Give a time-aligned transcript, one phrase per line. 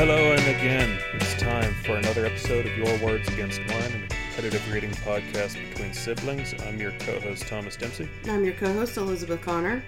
[0.00, 4.72] Hello, and again, it's time for another episode of Your Words Against Mine, a competitive
[4.72, 6.54] reading podcast between siblings.
[6.66, 8.08] I'm your co-host Thomas Dempsey.
[8.24, 9.84] I'm your co-host Elizabeth Connor.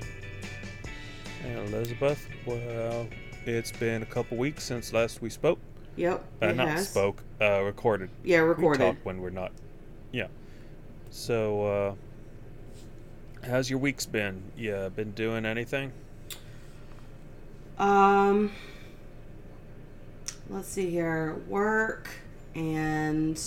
[1.47, 3.09] And Elizabeth, well,
[3.47, 5.59] it's been a couple weeks since last we spoke.
[5.97, 6.91] Yep, Uh, not has.
[6.91, 8.11] spoke, uh, recorded.
[8.23, 8.83] Yeah, recorded.
[8.83, 9.53] We talk when we're not.
[10.13, 10.27] Yeah.
[11.09, 11.97] So,
[13.43, 14.43] uh, how's your weeks been?
[14.59, 15.91] Yeah, been doing anything?
[17.79, 18.53] Um,
[20.53, 21.41] let's see here.
[21.49, 22.09] Work
[22.55, 23.41] and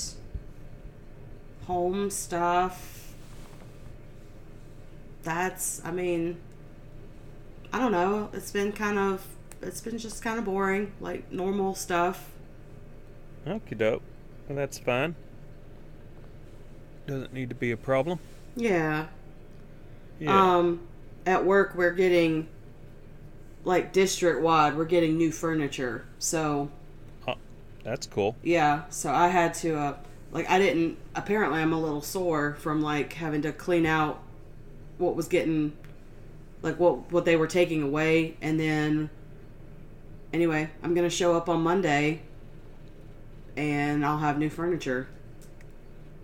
[1.68, 3.14] home stuff.
[5.24, 6.38] That's, I mean,
[7.72, 8.30] I don't know.
[8.34, 9.26] It's been kind of,
[9.62, 12.32] it's been just kind of boring, like normal stuff.
[13.48, 14.02] okay dope
[14.48, 15.16] Well, that's fine.
[17.08, 18.20] Doesn't need to be a problem.
[18.56, 19.08] Yeah.
[20.20, 20.56] Yeah.
[20.58, 20.82] Um,
[21.26, 22.48] at work we're getting,
[23.64, 26.06] like district wide, we're getting new furniture.
[26.20, 26.70] So
[27.86, 28.36] that's cool.
[28.44, 29.98] Yeah, so I had to uh
[30.34, 34.22] like I didn't apparently I'm a little sore from like having to clean out
[34.98, 35.74] what was getting
[36.62, 39.10] like what what they were taking away and then
[40.34, 42.22] anyway, I'm going to show up on Monday
[43.58, 45.08] and I'll have new furniture.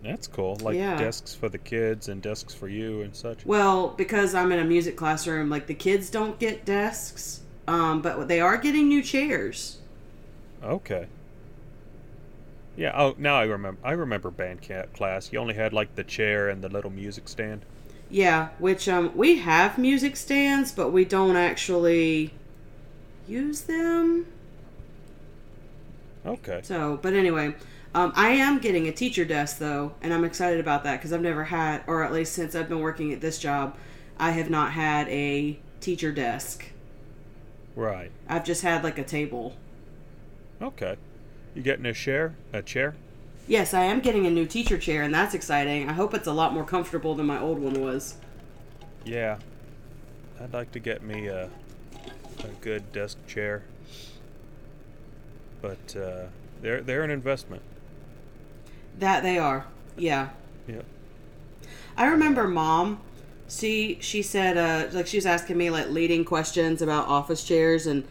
[0.04, 0.58] That's cool.
[0.62, 0.98] Like Yeah.
[0.98, 3.46] desks for the kids and desks for you and such.
[3.46, 8.28] Well, because I'm in a music classroom, like the kids don't get desks, um but
[8.28, 9.78] they are getting new chairs.
[10.64, 11.08] Okay.
[12.82, 12.94] Yeah.
[12.96, 13.80] Oh, now I remember.
[13.84, 15.32] I remember band ca- class.
[15.32, 17.62] You only had like the chair and the little music stand.
[18.10, 22.34] Yeah, which um we have music stands, but we don't actually
[23.28, 24.26] use them.
[26.26, 26.62] Okay.
[26.64, 27.54] So, but anyway,
[27.94, 31.22] um, I am getting a teacher desk though, and I'm excited about that because I've
[31.22, 33.78] never had, or at least since I've been working at this job,
[34.18, 36.66] I have not had a teacher desk.
[37.76, 38.12] Right.
[38.28, 39.56] I've just had like a table.
[40.60, 40.96] Okay.
[41.54, 42.36] You getting a chair?
[42.54, 42.96] A chair?
[43.48, 45.90] Yes, I am getting a new teacher chair, and that's exciting.
[45.90, 48.16] I hope it's a lot more comfortable than my old one was.
[49.04, 49.40] Yeah.
[50.40, 51.50] I'd like to get me a
[52.44, 53.64] a good desk chair.
[55.62, 56.28] But uh,
[56.62, 57.62] they're they're an investment.
[59.00, 59.66] That they are.
[59.98, 60.30] Yeah.
[60.68, 60.86] Yep.
[61.98, 63.02] I remember mom.
[63.48, 67.86] She she said uh like she was asking me like leading questions about office chairs
[67.86, 68.06] and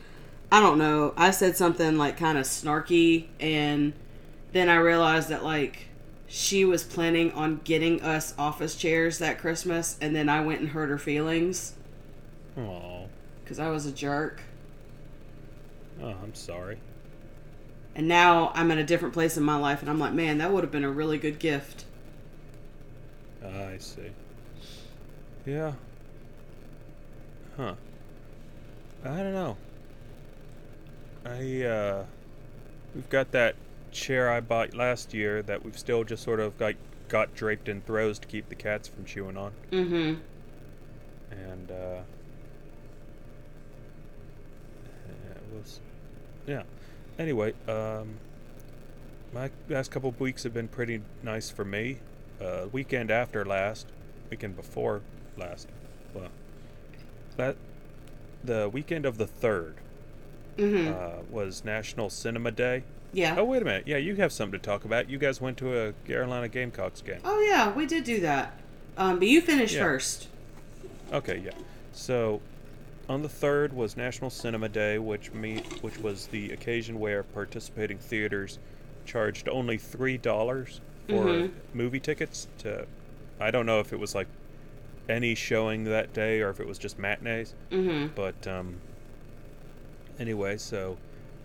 [0.52, 1.14] I don't know.
[1.16, 3.92] I said something like kind of snarky and
[4.52, 5.86] then I realized that like
[6.26, 10.70] she was planning on getting us office chairs that Christmas and then I went and
[10.70, 11.74] hurt her feelings
[12.56, 13.08] Oh.
[13.44, 14.42] cuz I was a jerk.
[16.02, 16.78] Oh, I'm sorry.
[17.94, 20.52] And now I'm in a different place in my life and I'm like, "Man, that
[20.52, 21.84] would have been a really good gift."
[23.44, 24.10] I see.
[25.46, 25.72] Yeah.
[27.56, 27.74] Huh.
[29.04, 29.56] I don't know.
[31.24, 32.04] I uh
[32.94, 33.54] we've got that
[33.92, 36.76] chair I bought last year that we've still just sort of like
[37.08, 39.52] got draped in throws to keep the cats from chewing on.
[39.70, 40.20] Mm-hmm.
[41.32, 42.02] And uh
[45.30, 45.80] it was
[46.46, 46.62] yeah.
[47.18, 48.18] Anyway, um
[49.32, 51.98] my last couple of weeks have been pretty nice for me.
[52.40, 53.86] Uh weekend after last,
[54.30, 55.02] weekend before
[55.36, 55.68] last.
[56.14, 56.30] Well,
[57.36, 57.56] that
[58.42, 59.74] the weekend of the 3rd
[60.60, 60.94] Mhm.
[60.94, 62.82] uh, was National Cinema Day.
[63.12, 63.34] yeah.
[63.38, 63.84] Oh, wait a minute.
[63.86, 65.10] Yeah, you have something to talk about.
[65.10, 67.18] You guys went to a Carolina Gamecocks game.
[67.24, 68.52] Oh yeah, we did do that.
[68.96, 69.82] Um, but you finished Yeah.
[69.84, 70.28] first.
[71.12, 71.50] Okay, yeah.
[71.92, 72.40] So,
[73.08, 77.98] on the third was National Cinema Day, which me, which was the occasion where participating
[77.98, 78.58] theaters
[79.06, 81.50] charged only three dollars for Mhm.
[81.74, 82.46] movie tickets.
[82.58, 82.86] To,
[83.40, 84.28] I don't know if it was like
[85.08, 87.54] any showing that day or if it was just matinees.
[87.72, 88.08] Mm-hmm.
[88.14, 88.76] But um,
[90.20, 90.96] anyway, so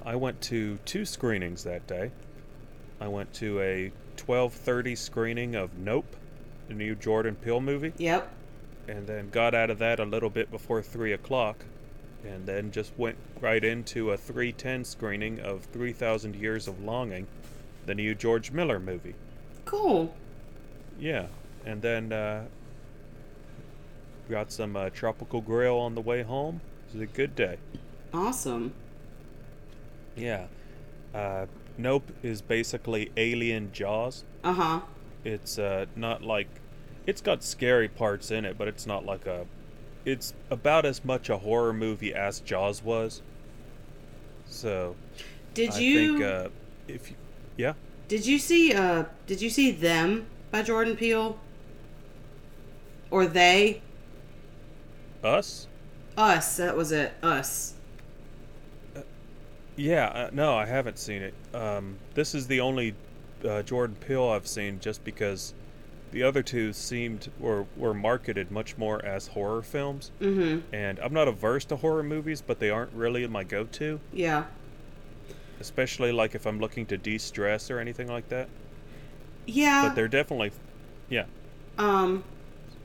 [0.05, 2.11] I went to two screenings that day.
[3.01, 6.15] I went to a 12:30 screening of Nope,
[6.67, 8.31] the new Jordan Peele movie Yep.
[8.87, 11.65] and then got out of that a little bit before three o'clock,
[12.23, 16.81] and then just went right into a three ten screening of Three Thousand Years of
[16.83, 17.27] Longing,
[17.85, 19.15] the new George Miller movie.
[19.65, 20.13] Cool.
[20.99, 21.27] Yeah,
[21.65, 22.45] and then uh,
[24.29, 26.61] got some uh, tropical grill on the way home.
[26.89, 27.57] It was a good day.
[28.15, 28.73] Awesome.
[30.15, 30.47] Yeah,
[31.13, 31.47] uh,
[31.77, 34.23] Nope is basically Alien Jaws.
[34.43, 34.79] Uh huh.
[35.25, 36.47] It's uh, not like
[37.05, 39.45] it's got scary parts in it, but it's not like a.
[40.05, 43.21] It's about as much a horror movie as Jaws was.
[44.45, 44.95] So
[45.53, 46.49] Did I you think uh,
[46.87, 47.17] if you,
[47.57, 47.73] yeah,
[48.07, 51.37] did you see uh did you see them by Jordan Peele?
[53.11, 53.81] Or they?
[55.23, 55.67] us.
[56.17, 56.57] Us.
[56.57, 57.13] That was it.
[57.21, 57.74] Us.
[59.75, 61.33] Yeah, uh, no, I haven't seen it.
[61.53, 62.95] Um, this is the only
[63.47, 65.53] uh, Jordan Peele I've seen, just because
[66.11, 70.11] the other two seemed or were marketed much more as horror films.
[70.21, 70.73] Mm-hmm.
[70.73, 74.45] And I'm not averse to horror movies, but they aren't really my go-to, Yeah.
[75.59, 78.47] especially like if I'm looking to de-stress or anything like that.
[79.45, 79.89] Yeah.
[79.89, 80.51] But they're definitely,
[81.09, 81.25] yeah.
[81.77, 82.23] Um,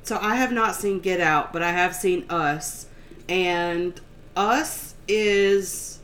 [0.03, 2.87] so I have not seen Get Out, but I have seen Us,
[3.29, 4.01] and
[4.35, 6.00] Us is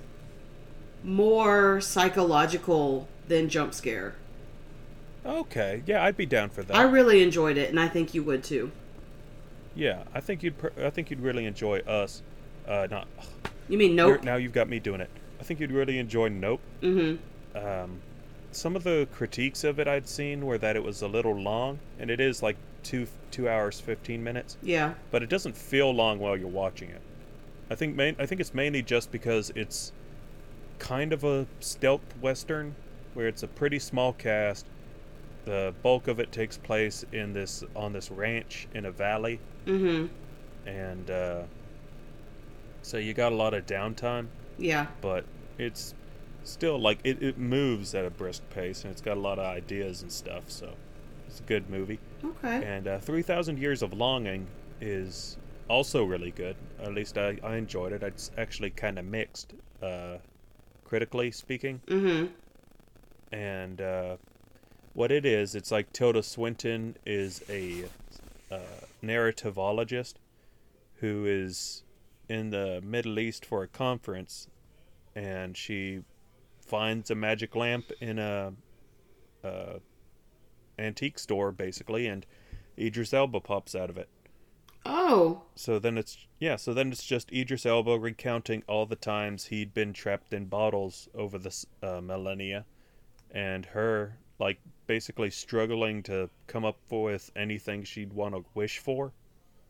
[1.07, 4.15] more psychological than jump scare.
[5.25, 6.77] Okay, yeah, I'd be down for that.
[6.77, 8.71] I really enjoyed it, and I think you would too.
[9.75, 12.23] yeah, I think you'd, pr- I think you'd really enjoy us.
[12.67, 13.07] Uh, not
[13.69, 14.25] You mean You're- Nope?
[14.25, 15.11] now you've got me doing it.
[15.41, 16.61] I think you'd really enjoy Nope.
[16.83, 17.57] Mm-hmm.
[17.59, 18.01] Um,
[18.53, 21.79] some of the critiques of it I'd seen were that it was a little long,
[21.99, 24.95] and it is like two two hours fifteen minutes, Yeah.
[25.11, 27.01] but it doesn't feel long while you're watching it.
[27.69, 29.93] I think main, I think it's mainly just because it's
[30.79, 32.75] kind of a stealth western
[33.15, 34.67] where it's a pretty small cast.
[35.45, 40.07] The bulk of it takes place in this on this ranch in a valley, Mm-hmm.
[40.69, 41.43] and uh,
[42.83, 44.27] so you got a lot of downtime.
[44.59, 44.87] Yeah.
[45.03, 45.25] but
[45.59, 45.95] it's
[46.45, 49.45] still like it, it moves at a brisk pace and it's got a lot of
[49.45, 50.73] ideas and stuff so
[51.27, 52.63] it's a good movie Okay.
[52.65, 54.47] and uh, 3000 years of longing
[54.81, 55.37] is
[55.69, 59.53] also really good at least i, I enjoyed it it's actually kind of mixed
[59.83, 60.17] uh,
[60.87, 62.27] critically speaking Mm-hmm.
[63.35, 64.17] and uh,
[64.95, 67.85] what it is it's like tilda swinton is a
[68.53, 68.59] uh,
[69.03, 70.15] narrativologist
[71.01, 71.83] who is
[72.29, 74.47] in the middle east for a conference
[75.15, 76.03] and she
[76.61, 78.53] finds a magic lamp in a,
[79.43, 79.81] a
[80.79, 82.25] antique store basically and
[82.79, 84.09] idris elba pops out of it
[84.89, 85.43] Oh.
[85.55, 89.75] so then it's yeah so then it's just idris elba recounting all the times he'd
[89.75, 92.65] been trapped in bottles over the uh, millennia
[93.31, 99.13] and her like basically struggling to come up with anything she'd want to wish for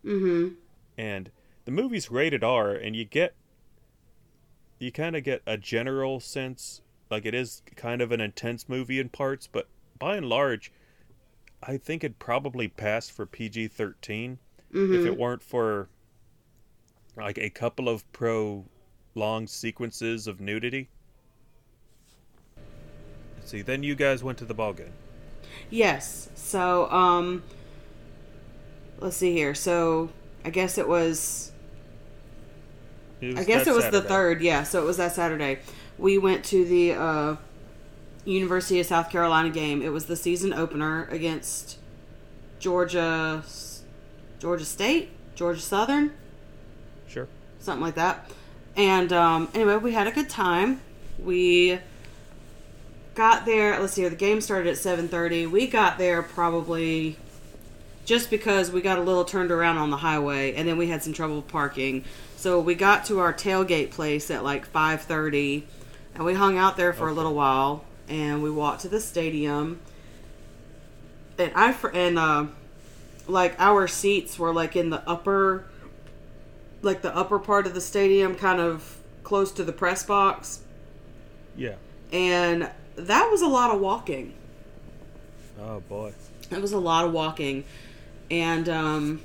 [0.05, 0.55] Mm-hmm.
[0.99, 1.31] and
[1.65, 3.35] the movie's rated R, and you get
[4.79, 6.81] you kind of get a general sense
[7.11, 9.67] like it is kind of an intense movie in parts, but
[9.99, 10.71] by and large,
[11.63, 14.39] I think it'd probably pass for PG thirteen
[14.77, 14.95] Mm-hmm.
[14.95, 15.89] if it weren't for
[17.17, 20.89] like a couple of prolonged sequences of nudity.
[23.39, 24.93] Let's see, then you guys went to the ball game.
[25.71, 26.29] Yes.
[26.35, 27.43] So, um,
[28.99, 29.55] let's see here.
[29.55, 30.11] So,
[30.45, 31.53] I guess it was.
[33.21, 34.43] It I guess it was the third.
[34.43, 34.63] Yeah.
[34.63, 35.59] So it was that Saturday.
[35.99, 37.37] We went to the uh,
[38.27, 39.81] University of South Carolina game.
[39.81, 41.79] It was the season opener against
[42.59, 43.43] Georgia,
[44.39, 46.13] Georgia State, Georgia Southern.
[47.09, 47.29] Sure.
[47.61, 48.31] something like that.
[48.77, 50.81] And um, anyway, we had a good time.
[51.19, 51.79] We
[53.15, 53.79] got there.
[53.81, 54.11] Let's see here.
[54.11, 55.47] The game started at seven thirty.
[55.47, 57.17] We got there probably
[58.05, 61.03] just because we got a little turned around on the highway, and then we had
[61.03, 62.05] some trouble parking.
[62.37, 65.67] So we got to our tailgate place at like five thirty,
[66.15, 69.81] and we hung out there for a little while, and we walked to the stadium.
[71.39, 72.47] And I and uh,
[73.27, 75.65] like our seats were like in the upper
[76.83, 80.61] like the upper part of the stadium, kind of close to the press box,
[81.57, 81.75] Yeah.
[82.13, 84.35] and that was a lot of walking.
[85.61, 86.13] Oh boy.
[86.51, 87.65] It was a lot of walking,
[88.31, 89.21] and um,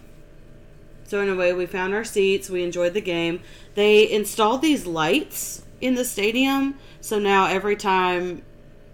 [1.05, 2.49] so anyway, we found our seats.
[2.49, 3.41] We enjoyed the game.
[3.75, 8.41] They installed these lights in the stadium, so now every time,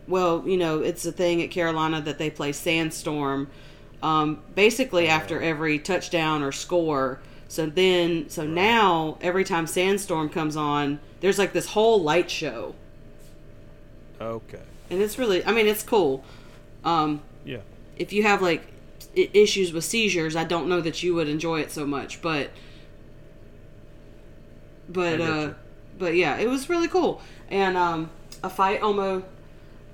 [0.07, 3.47] well, you know, it's a thing at Carolina that they play Sandstorm.
[4.01, 7.19] Um, basically, after every touchdown or score.
[7.49, 12.75] So then, so now every time Sandstorm comes on, there's like this whole light show,
[14.19, 14.61] Okay.
[14.89, 16.23] and it's really, I mean, it's cool.
[16.83, 17.59] Um, Yeah.
[17.97, 18.67] if you have like
[19.15, 22.51] I- issues with seizures, I don't know that you would enjoy it so much, but
[24.89, 25.55] but uh you.
[25.97, 27.21] but yeah, it was really cool.
[27.49, 28.09] And um
[28.43, 29.25] a fight almost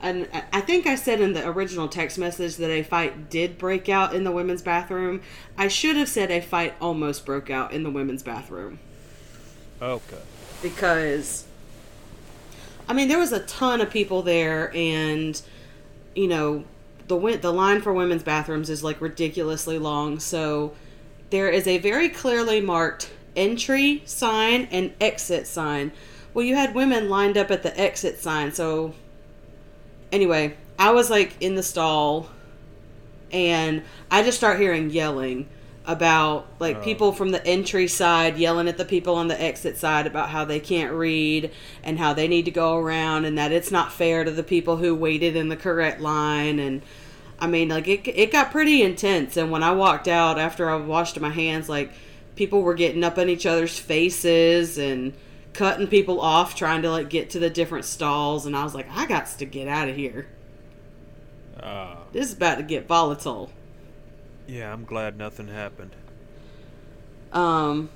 [0.03, 3.89] and I- think I said in the original text message that a fight did break
[3.89, 5.21] out in the women's bathroom.
[5.57, 8.79] I should have said a fight almost broke out in the women's bathroom
[9.81, 10.17] Okay.
[10.61, 11.45] because
[12.87, 15.41] I mean there was a ton of people there and
[16.15, 16.65] you know
[17.07, 20.73] the the line for women's bathrooms is like ridiculously long so
[21.29, 25.91] there is a very clearly marked entry sign and exit sign
[26.33, 28.93] well you had women lined up at the exit sign so
[30.13, 32.29] anyway I was like in the stall
[33.31, 35.49] and I just start hearing yelling
[35.85, 36.81] about like oh.
[36.81, 40.45] people from the entry side yelling at the people on the exit side about how
[40.45, 41.51] they can't read
[41.83, 44.77] and how they need to go around and that it's not fair to the people
[44.77, 46.59] who waited in the correct line.
[46.59, 46.81] And
[47.39, 49.35] I mean like it it got pretty intense.
[49.35, 51.91] And when I walked out after I washed my hands like
[52.35, 55.13] people were getting up in each other's faces and
[55.53, 58.87] cutting people off trying to like get to the different stalls and I was like
[58.91, 60.27] I got to get out of here.
[61.61, 63.51] Ah, This is about to get volatile.
[64.47, 65.95] yeah, I'm glad nothing happened.
[67.31, 67.89] Um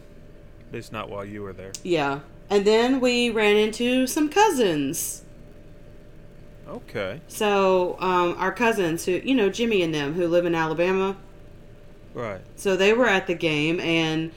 [0.67, 1.71] At least not while you were there.
[1.83, 2.19] Yeah.
[2.49, 5.23] And then we ran into some cousins.
[6.67, 7.21] Okay.
[7.27, 11.15] So, um, our cousins who, you know, Jimmy and them who live in Alabama.
[12.13, 12.41] Right.
[12.55, 14.31] So they were at the game and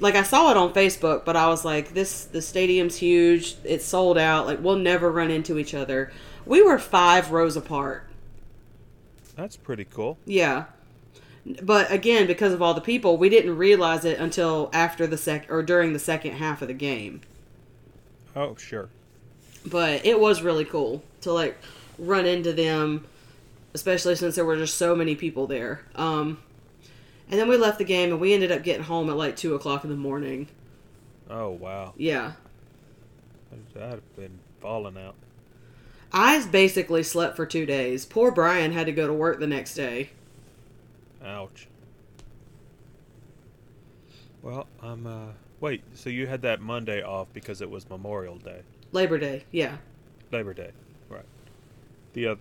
[0.00, 3.56] like I saw it on Facebook, but I was like this the stadium's huge.
[3.64, 4.46] It's sold out.
[4.46, 6.12] Like we'll never run into each other.
[6.46, 8.08] We were 5 rows apart.
[9.36, 10.18] That's pretty cool.
[10.24, 10.66] Yeah.
[11.62, 15.50] But again, because of all the people, we didn't realize it until after the sec
[15.50, 17.22] or during the second half of the game.
[18.36, 18.88] Oh, sure.
[19.66, 21.56] but it was really cool to like
[21.98, 23.06] run into them
[23.74, 26.38] especially since there were just so many people there um
[27.30, 29.54] and then we left the game and we ended up getting home at like two
[29.54, 30.48] o'clock in the morning
[31.30, 31.94] Oh, wow.
[31.96, 32.32] yeah
[33.52, 35.14] I'd have been falling out.
[36.12, 39.74] i basically slept for two days poor brian had to go to work the next
[39.74, 40.10] day
[41.24, 41.68] Ouch.
[44.42, 45.26] Well, I'm, uh.
[45.60, 48.62] Wait, so you had that Monday off because it was Memorial Day?
[48.90, 49.76] labor day yeah
[50.32, 50.70] Labor Day.
[51.08, 51.24] Right.
[52.14, 52.34] The, uh.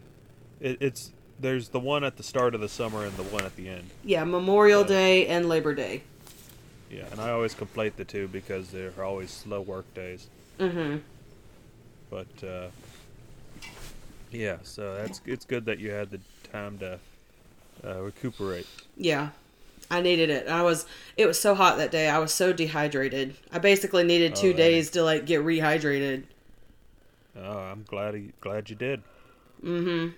[0.62, 1.12] It, it's.
[1.42, 3.90] There's the one at the start of the summer and the one at the end.
[4.04, 6.04] yeah memorial day and labor day
[6.90, 10.28] Yeah, and I always conflate the two because they're always slow work days.
[10.60, 10.98] mm-hmm
[12.10, 12.68] But uh,
[14.32, 16.20] yeah, so that's it's good that you had the
[16.52, 17.00] time to
[17.86, 18.68] uh, recuperate.
[18.98, 19.30] yeah
[19.90, 20.86] i needed it i was
[21.18, 24.54] it was so hot that day i was so dehydrated i basically needed two Oh,
[24.54, 26.24] days to like get rehydrated
[27.36, 29.04] Oh, I'm glad he, glad you did.
[29.64, 30.10] mm-hmm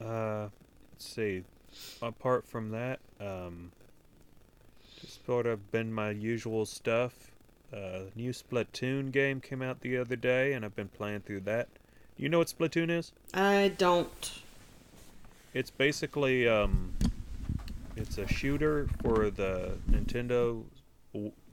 [0.00, 0.48] Uh,
[0.92, 1.44] let's see.
[2.02, 3.70] Apart from that, um,
[5.00, 7.30] just sort of been my usual stuff.
[7.72, 11.68] Uh, new Splatoon game came out the other day, and I've been playing through that.
[12.16, 13.12] You know what Splatoon is?
[13.32, 14.42] i don't
[15.54, 16.92] It's basically um,
[17.96, 20.64] it's a shooter for the Nintendo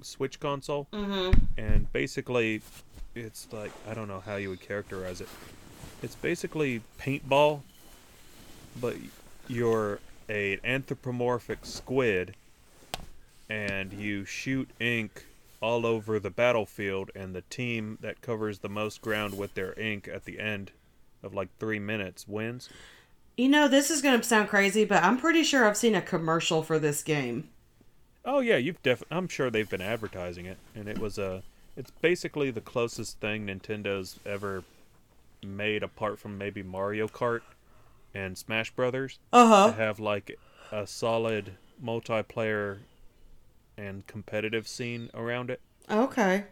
[0.01, 2.61] Switch console, mm-hmm and basically,
[3.15, 5.29] it's like I don't know how you would characterize it.
[6.03, 7.61] It's basically paintball,
[8.79, 8.95] but
[9.47, 12.35] you're a anthropomorphic squid,
[13.49, 15.25] and you shoot ink
[15.61, 20.07] all over the battlefield, and the team that covers the most ground with their ink
[20.07, 20.71] at the end
[21.23, 22.69] of like three minutes wins.
[23.37, 26.01] You know, this is going to sound crazy, but I'm pretty sure I've seen a
[26.01, 27.49] commercial for this game.
[28.25, 29.03] Oh yeah, you've def.
[29.09, 31.43] I'm sure they've been advertising it, and it was a.
[31.75, 34.63] It's basically the closest thing Nintendo's ever
[35.43, 37.41] made, apart from maybe Mario Kart
[38.13, 40.37] and Smash Brothers, Uh to have like
[40.71, 42.79] a solid multiplayer
[43.77, 45.61] and competitive scene around it.
[45.89, 46.45] Okay.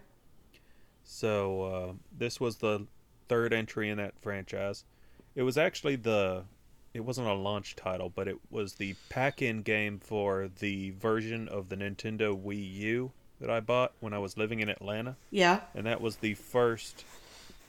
[1.04, 2.86] So uh, this was the
[3.28, 4.84] third entry in that franchise.
[5.36, 6.44] It was actually the
[6.94, 11.68] it wasn't a launch title, but it was the pack-in game for the version of
[11.68, 15.60] the Nintendo Wii U that I bought when I was living in Atlanta, Yeah.
[15.74, 17.04] and that was the first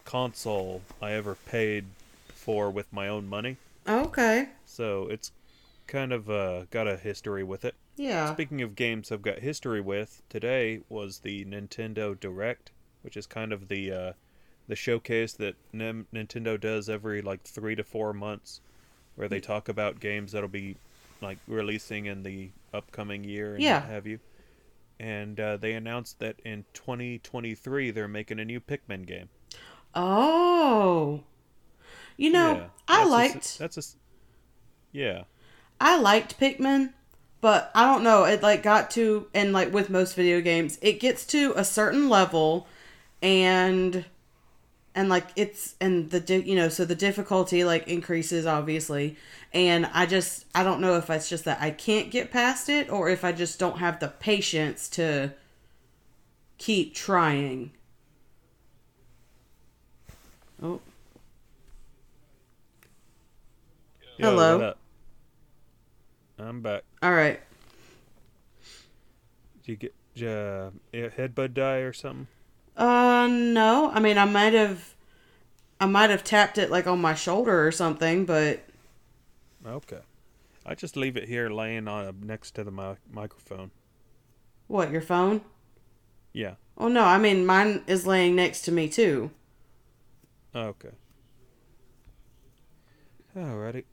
[0.04, 1.86] console I ever paid
[2.28, 3.56] for with my own money.
[3.88, 4.48] Okay.
[4.64, 5.32] So it's
[5.86, 7.74] kind of uh, got a history with it.
[7.96, 8.32] Yeah.
[8.32, 12.70] Speaking of games I've got history with, today was the Nintendo Direct,
[13.02, 14.12] which is kind of the uh,
[14.68, 18.60] the showcase that Nem- Nintendo does every like three to four months,
[19.14, 20.76] where they talk about games that'll be
[21.22, 23.80] like releasing in the upcoming year and Yeah.
[23.80, 24.18] what have you.
[24.98, 29.28] And uh, they announced that in 2023 they're making a new Pikmin game.
[29.94, 31.22] Oh.
[32.16, 33.82] You know, Yeah, I that's a liked that's a
[34.92, 35.24] yeah.
[35.80, 36.92] I liked Pikmin,
[37.40, 41.00] but I don't know, it like got to and like with most video games, it
[41.00, 42.66] gets to a certain level
[43.22, 44.04] and
[44.94, 49.16] and like it's and the di- you know, so the difficulty like increases obviously.
[49.52, 52.90] And I just I don't know if it's just that I can't get past it
[52.90, 55.32] or if I just don't have the patience to
[56.58, 57.72] keep trying.
[60.62, 60.80] Oh,
[64.18, 64.74] Yo, Hello.
[66.38, 66.82] I'm back.
[67.02, 67.40] all right.
[69.64, 69.94] Did you get
[70.26, 72.26] uh, a headbud die or something?
[72.76, 73.90] Uh, no.
[73.92, 74.94] I mean, I might have,
[75.80, 78.60] I might have tapped it like on my shoulder or something, but
[79.66, 80.00] Okay.
[80.64, 83.70] I just leave it here laying on next to the mi- microphone.
[84.68, 85.40] What, your phone?
[86.32, 86.54] Yeah.
[86.78, 89.30] Oh no, I mean mine is laying next to me too.
[90.54, 90.90] Okay.
[93.36, 93.84] Alrighty.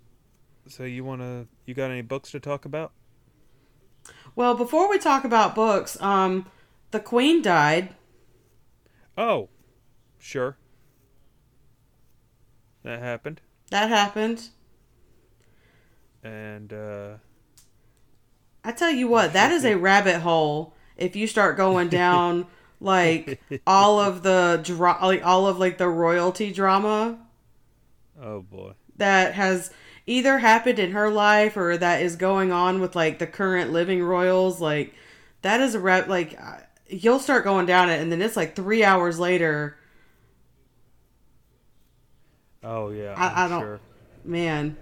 [0.67, 2.91] So you wanna you got any books to talk about?
[4.35, 6.45] Well, before we talk about books, um,
[6.91, 7.89] the Queen died.
[9.17, 9.49] Oh,
[10.19, 10.57] sure.
[12.83, 13.39] That happened,
[13.69, 14.49] That happened.
[16.23, 17.13] and uh,
[18.63, 20.73] I tell you what, that is a rabbit hole.
[20.97, 22.47] If you start going down
[22.81, 27.17] like all of the dra- like all of like the royalty drama
[28.21, 29.71] oh boy, that has
[30.05, 34.03] either happened in her life or that is going on with like the current living
[34.03, 34.93] royals, like
[35.41, 36.39] that is a rep Like
[36.87, 39.77] you'll start going down it, and then it's like three hours later.
[42.63, 43.79] oh yeah, I- I don't- sure.
[44.23, 44.77] man,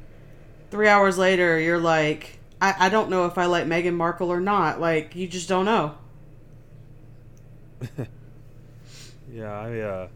[0.71, 4.39] three hours later, you're like, I, I don't know if I like Meghan Markle or
[4.41, 4.79] not.
[4.81, 5.95] Like, you just don't know.
[9.31, 10.07] Yeah, I uh,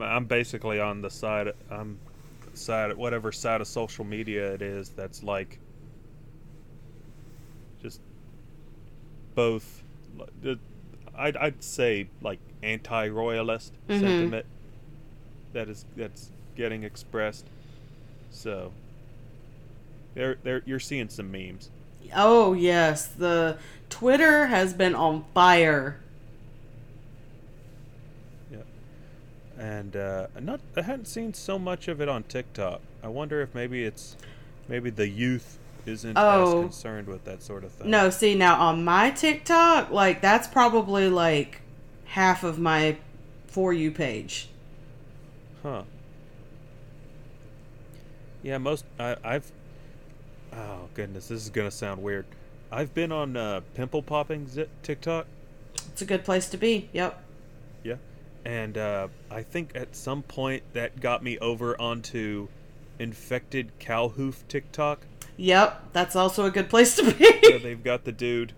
[0.00, 1.52] I'm basically on the side.
[1.70, 1.98] I'm
[2.62, 5.58] side whatever side of social media it is that's like
[7.82, 8.00] just
[9.34, 9.82] both.
[11.16, 14.00] I'd I'd say like anti-royalist Mhm.
[14.00, 14.46] sentiment
[15.52, 17.46] that is that's getting expressed.
[18.30, 18.72] So
[20.14, 21.70] there there you're seeing some memes.
[22.14, 23.06] Oh, yes.
[23.06, 23.56] The
[23.88, 25.98] Twitter has been on fire.
[29.62, 32.80] And uh, not I hadn't seen so much of it on TikTok.
[33.02, 34.16] I wonder if maybe it's
[34.68, 36.62] maybe the youth isn't as Oh.
[36.62, 37.88] concerned with that sort of thing.
[37.90, 41.62] No, see, now on my TikTok, like, that's probably like
[42.06, 42.96] half of my
[43.46, 44.48] For You page.
[45.62, 45.82] Huh.
[48.42, 49.52] Yeah, most I, I've.
[50.52, 52.26] Oh goodness, this is gonna sound weird.
[52.72, 54.48] I've been on uh, pimple popping
[54.82, 55.26] TikTok.
[55.92, 56.88] It's a good place to be.
[56.92, 57.22] Yep.
[58.44, 62.48] And uh, I think at some point that got me over onto
[62.98, 65.00] infected cow hoof TikTok.
[65.36, 65.92] Yep.
[65.92, 67.58] That's also a good place to So be.
[67.62, 68.52] they've got the dude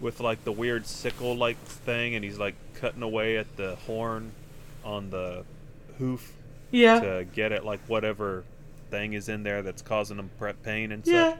[0.00, 4.32] with like the weird sickle like thing, and he's like cutting away at the horn
[4.84, 5.44] on the
[5.98, 6.34] hoof
[6.70, 7.00] yeah.
[7.00, 8.44] to get at like whatever
[8.90, 11.30] thing is in there that's causing him pre- pain and Yeah.
[11.32, 11.38] such.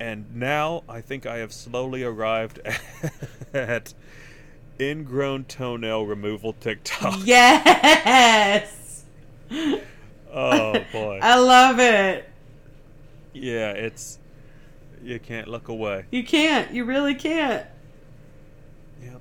[0.00, 2.60] And now I think I have slowly arrived
[3.54, 3.94] at
[4.80, 7.20] ingrown toenail removal TikTok.
[7.24, 9.04] Yes.
[10.32, 11.20] Oh boy.
[11.22, 12.28] I love it.
[13.34, 14.18] Yeah, it's
[15.02, 16.06] you can't look away.
[16.10, 16.70] You can't.
[16.72, 17.66] You really can't.
[19.02, 19.20] Yep.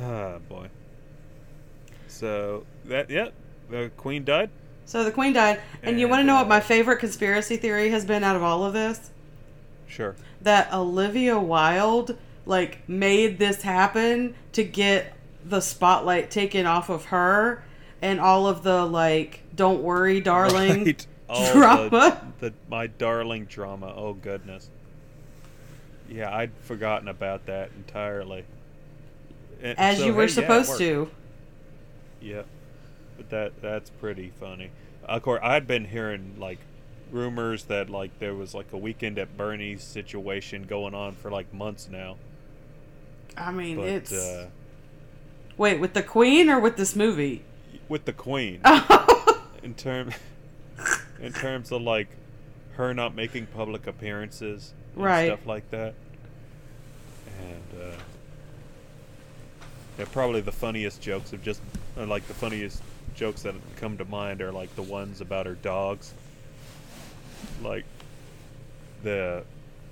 [0.00, 0.68] Ah boy.
[2.08, 3.32] So that yep,
[3.70, 4.50] the queen died.
[4.86, 7.90] So the queen died, and, you want to know what uh, my favorite conspiracy theory
[7.90, 9.10] has been out of all of this?
[9.86, 10.16] Sure.
[10.40, 12.16] That Olivia Wilde
[12.48, 15.12] like made this happen to get
[15.44, 17.62] the spotlight taken off of her
[18.02, 21.06] and all of the like "Don't worry, darling" Right.
[21.28, 22.32] Oh, drama.
[22.40, 23.92] The, the my darling drama.
[23.94, 24.70] Oh goodness.
[26.08, 28.44] Yeah, I'd forgotten about that entirely.
[29.60, 30.80] And as so, you were hey, supposed worked.
[30.80, 31.10] to.
[32.22, 32.46] Yep.
[33.18, 34.70] But that that's pretty funny.
[35.04, 36.60] Of course, I'd been hearing like
[37.10, 41.52] rumors that like there was like a weekend at Bernie's situation going on for like
[41.52, 42.16] months now.
[43.38, 44.48] I mean, But it's uh,
[45.56, 47.42] wait with the queen or with this movie.
[47.88, 50.10] with the Queen, Oh, in term
[51.20, 52.08] in terms of like
[52.74, 55.26] her not making public appearances and Right.
[55.28, 55.94] stuff like that
[57.40, 57.96] and uh
[59.98, 61.60] yeah, probably the funniest jokes have just
[61.96, 62.82] uh, like the funniest
[63.16, 66.12] jokes that come to mind are like the ones about her dogs
[67.62, 67.84] like
[69.02, 69.42] the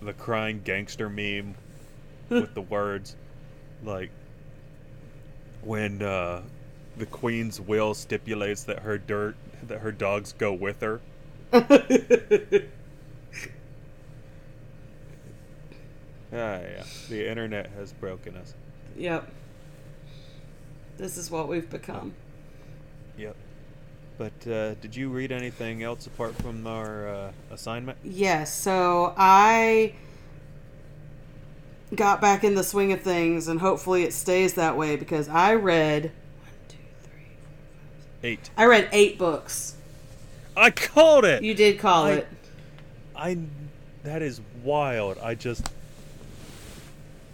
[0.02, 1.54] the crying gangster meme
[2.28, 3.16] with the words
[3.84, 4.10] like
[5.62, 6.42] when uh
[6.96, 11.00] the queen's will stipulates that her dirt that her dogs go with her.
[16.32, 16.84] Ah yeah.
[17.08, 18.54] The internet has broken us.
[18.96, 19.30] Yep.
[20.96, 22.14] This is what we've become.
[23.16, 23.36] yep.
[24.18, 27.98] But uh, did you read anything else apart from our uh, assignment?
[28.02, 29.92] Yes, so I
[31.94, 35.54] got back in the swing of things, and hopefully it stays that way because I
[35.54, 39.74] read one, two, three, eight I read eight books.
[40.56, 42.28] i called it You did call I- it.
[43.14, 43.38] I
[44.02, 45.18] that is wild.
[45.18, 45.70] I just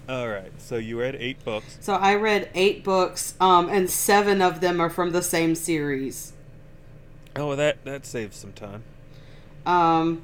[0.08, 0.50] All right.
[0.58, 1.78] So you read 8 books.
[1.80, 6.32] So I read eight books, um, and seven of them are from the same series.
[7.36, 8.82] Oh, that that saves some time.
[9.66, 10.22] Um,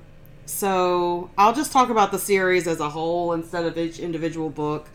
[0.48, 4.88] So I'll just talk about the series as a whole instead of each individual book.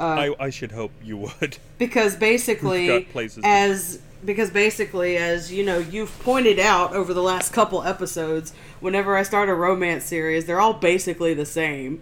[0.00, 1.58] Uh, I, I should hope you would.
[1.78, 7.12] because basically got places to- as because basically as you know you've pointed out over
[7.12, 12.00] the last couple episodes whenever i start a romance series they're all basically the same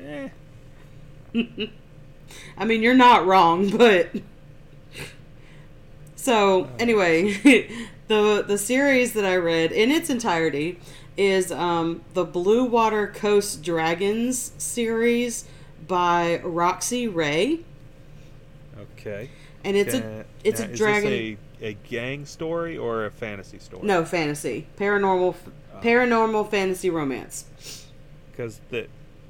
[0.00, 0.28] Eh,
[2.56, 4.08] i mean you're not wrong but
[6.16, 7.32] so anyway
[8.08, 10.78] the the series that i read in its entirety
[11.18, 15.44] is um, the blue water coast dragons series
[15.86, 17.60] by roxie ray
[18.80, 19.28] okay.
[19.64, 23.58] and it's a it's a is dragon This a, a gang story or a fantasy
[23.58, 23.86] story?
[23.86, 24.66] No, fantasy.
[24.76, 25.34] Paranormal
[25.80, 27.86] paranormal fantasy romance.
[28.30, 28.86] Because the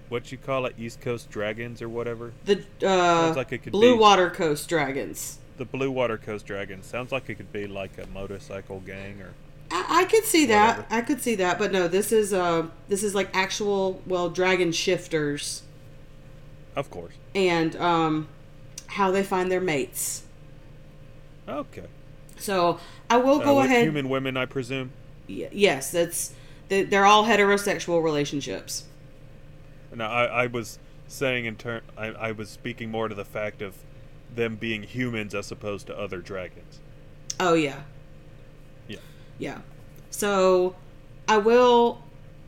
[0.09, 2.33] what you call it, East Coast Dragons or whatever.
[2.45, 5.39] The uh like it could Blue be- Water Coast Dragons.
[5.57, 9.33] The Blue Water Coast Dragons sounds like it could be like a motorcycle gang or.
[9.71, 10.87] I, I could see that.
[10.91, 14.73] I could see that, but no, this is uh this is like actual well dragon
[14.73, 15.63] shifters
[16.77, 17.15] Of course.
[17.35, 18.29] and um
[18.87, 20.23] how they find their mates.
[21.49, 21.85] Okay.
[22.39, 22.79] So
[23.11, 23.85] I will Uh, go ahead.
[23.85, 24.93] Human women, I presume.
[25.29, 26.33] Y- yes, that's
[26.69, 28.85] they- they're all heterosexual relationships.
[29.95, 33.63] No, I, I was saying in turn, I, I was speaking more to the fact
[33.63, 33.75] of
[34.35, 36.81] them being humans as opposed to other dragons.
[37.41, 37.81] Oh yeah.
[39.39, 39.59] Yeah.
[40.11, 40.75] So
[41.27, 42.03] I will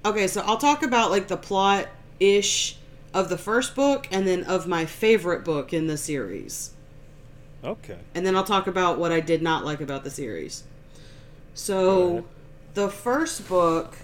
[0.04, 2.76] Okay, so I'll talk about like the plot ish
[3.12, 6.72] of the first book and then of my favorite book in the series.
[7.62, 7.98] Okay.
[8.14, 10.64] And then I'll talk about what I did not like about the series.
[11.52, 12.24] So Alright.
[12.74, 13.96] the first book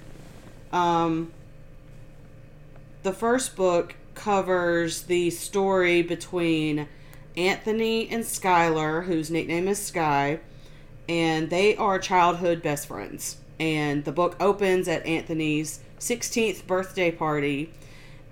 [0.72, 1.32] um
[3.02, 6.88] the first book covers the story between
[7.36, 10.40] Anthony and Skylar, whose nickname is Sky,
[11.08, 13.36] and they are childhood best friends.
[13.58, 17.72] And the book opens at Anthony's 16th birthday party,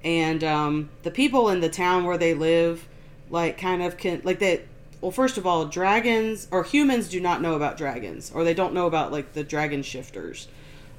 [0.03, 2.87] and um, the people in the town where they live,
[3.31, 4.63] like, kind of can, like, they,
[5.01, 8.75] well, first of all, dragons or humans do not know about dragons, or they don't
[8.75, 10.49] know about, like, the dragon shifters.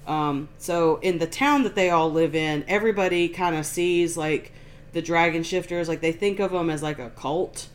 [0.08, 4.52] Um, so in the town that they all live in, everybody kind of sees, like,
[4.94, 7.68] the dragon shifters, like, they think of them as, like, a cult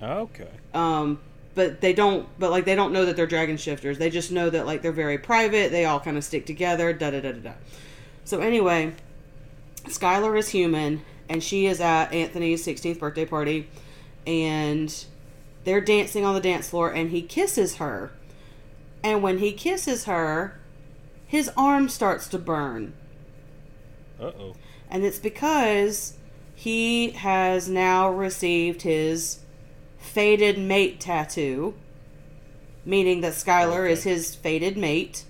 [0.00, 0.48] Okay.
[0.74, 1.18] um
[1.58, 3.98] but they don't but like they don't know that they're dragon shifters.
[3.98, 5.72] They just know that like they're very private.
[5.72, 7.52] They all kind of stick together da da da da da.
[8.24, 8.94] So anyway
[9.86, 13.68] skylar is human and she is at anthony's 16th birthday party
[14.24, 15.04] and
[15.64, 18.12] they're dancing on the dance floor and he kisses her.
[19.02, 20.60] And when he kisses her
[21.26, 22.94] his arm starts to burn.
[24.20, 24.56] Uh oh.
[24.88, 26.14] and it's because
[26.54, 29.40] he has now received his
[29.98, 31.74] fated mate tattoo,
[32.84, 33.92] meaning that Skylar Okay.
[33.92, 35.24] is his fated mate.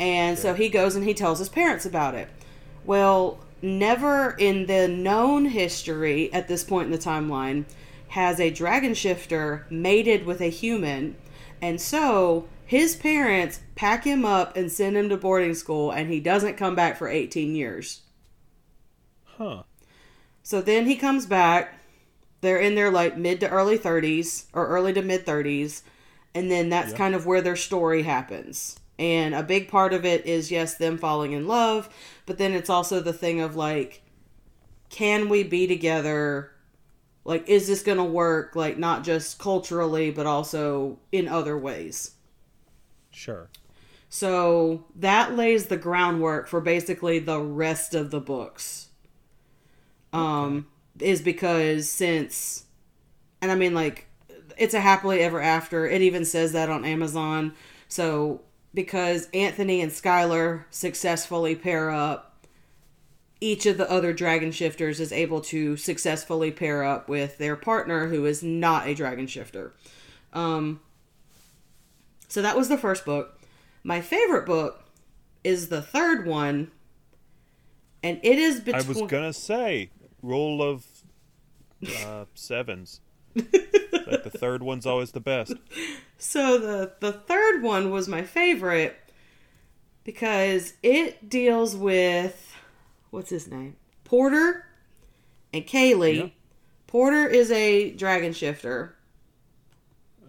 [0.00, 2.28] And so he goes and he tells his parents about it.
[2.84, 7.64] Well, never in the known history at this point in the timeline
[8.08, 11.16] has a dragon shifter mated with a human.
[11.60, 16.20] And so his parents pack him up and send him to boarding school, and he
[16.20, 18.02] doesn't come back for 18 years.
[19.24, 19.64] Huh.
[20.42, 21.77] So then he comes back.
[22.40, 25.82] They're in their like mid to early 30s or early to mid 30s.
[26.34, 26.98] And then that's Yeah.
[26.98, 28.78] kind of where their story happens.
[28.98, 31.88] And a big part of it is, yes, them falling in love.
[32.26, 34.02] But then it's also the thing of like,
[34.90, 36.52] can we be together?
[37.24, 38.56] Like, is this going to work?
[38.56, 42.12] Like, not just culturally, but also in other ways.
[43.10, 43.50] Sure.
[44.08, 48.88] So that lays the groundwork for basically the rest of the books.
[50.12, 50.66] Um,
[51.00, 52.64] is because since,
[53.40, 54.06] and I mean, like,
[54.56, 55.86] it's a happily ever after.
[55.86, 57.54] It even says that on Amazon.
[57.88, 58.42] So
[58.74, 62.46] because Anthony and Skylar successfully pair up,
[63.40, 68.08] each of the other dragon shifters is able to successfully pair up with their partner
[68.08, 69.74] who is not a dragon shifter.
[70.32, 70.80] Um,
[72.26, 73.38] so that was the first book.
[73.84, 74.84] My favorite book
[75.44, 76.72] is the third one,
[78.02, 78.96] and it is between.
[78.96, 79.90] I was gonna say
[80.22, 80.86] roll of
[82.04, 83.00] uh, sevens.
[83.34, 85.54] like the third one's always the best.
[86.16, 88.96] So the the third one was my favorite
[90.04, 92.56] because it deals with
[93.10, 93.76] what's his name?
[94.04, 94.64] Porter
[95.52, 96.16] and Kaylee.
[96.16, 96.28] Yeah.
[96.86, 98.96] Porter is a dragon shifter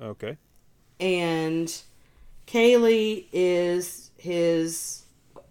[0.01, 0.37] Okay.
[0.99, 1.81] and
[2.47, 5.03] Kaylee is his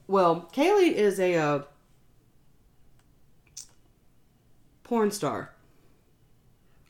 [0.06, 1.62] well, Kaylee is a uh,
[4.88, 5.52] porn star.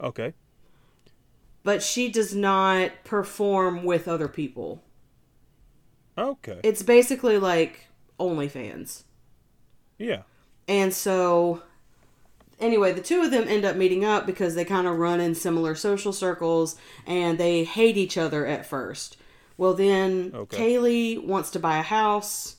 [0.01, 0.33] Okay.
[1.65, 4.83] but she does not perform with other people.
[6.17, 6.61] Okay.
[6.63, 7.87] It's basically like
[8.19, 9.03] OnlyFans.
[9.99, 10.23] Yeah.
[10.67, 11.63] And so,
[12.59, 15.35] anyway, the two of them end up meeting up because they kind of run in
[15.35, 19.17] similar social circles and they hate each other at first.
[19.57, 20.75] Well, then Okay.
[20.77, 22.57] Kaylee wants to buy a house.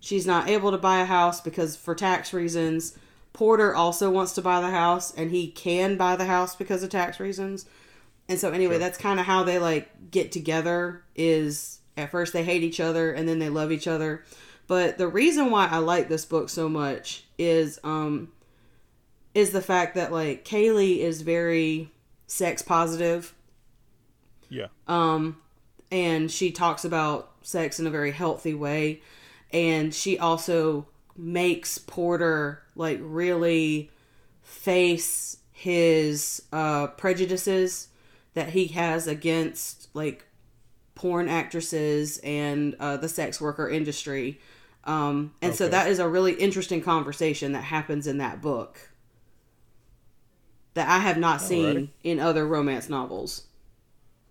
[0.00, 2.96] She's not able to buy a house because for tax reasons.
[3.32, 6.90] Porter also wants to buy the house and he can buy the house because of
[6.90, 7.66] tax reasons.
[8.28, 8.78] And so anyway, Sure.
[8.80, 13.12] that's kind of how they like get together is at first they hate each other
[13.12, 14.24] and then they love each other.
[14.66, 18.30] But the reason why I like this book so much is um
[19.34, 21.90] is the fact that like Kaylee is very
[22.26, 23.34] sex positive
[24.48, 24.66] Yeah.
[24.86, 25.36] um
[25.90, 29.02] and she talks about sex in a very healthy way
[29.52, 30.86] and she also
[31.20, 33.90] makes Porter like really
[34.42, 37.88] face his uh prejudices
[38.34, 40.26] that he has against like
[40.94, 44.40] porn actresses and uh, the sex worker industry
[44.84, 48.90] um and so that is a really interesting conversation that happens in that book
[50.74, 53.44] that I have not seen in other romance novels.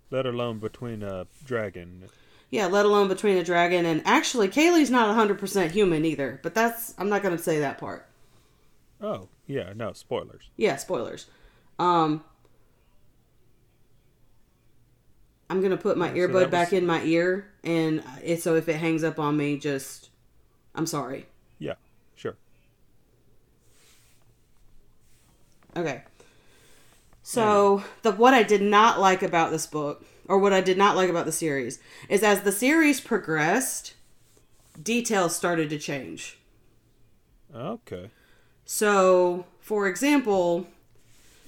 [0.09, 2.05] Let alone between a dragon.
[2.51, 6.93] Yeah, let alone between a dragon and actually Kaylee's not 100% human either, but that's
[6.97, 8.07] I'm not going to say that part.
[9.01, 10.49] Oh, yeah, no, spoilers.
[10.57, 11.27] Yeah, spoilers.
[11.77, 12.23] Um
[15.51, 18.41] I'm going to put my Yeah, so earbud back was- in my ear and it
[18.41, 20.09] so if it hangs up on me just
[20.75, 21.25] I'm sorry.
[21.59, 21.73] Yeah,
[22.15, 22.35] sure.
[25.75, 26.03] Okay.
[27.23, 30.95] So the what I did not like about this book, or what I did not
[30.95, 33.95] like about the series, is as the series progressed,
[34.81, 36.37] details started to change.
[37.53, 38.11] Okay.
[38.63, 40.67] So, for example,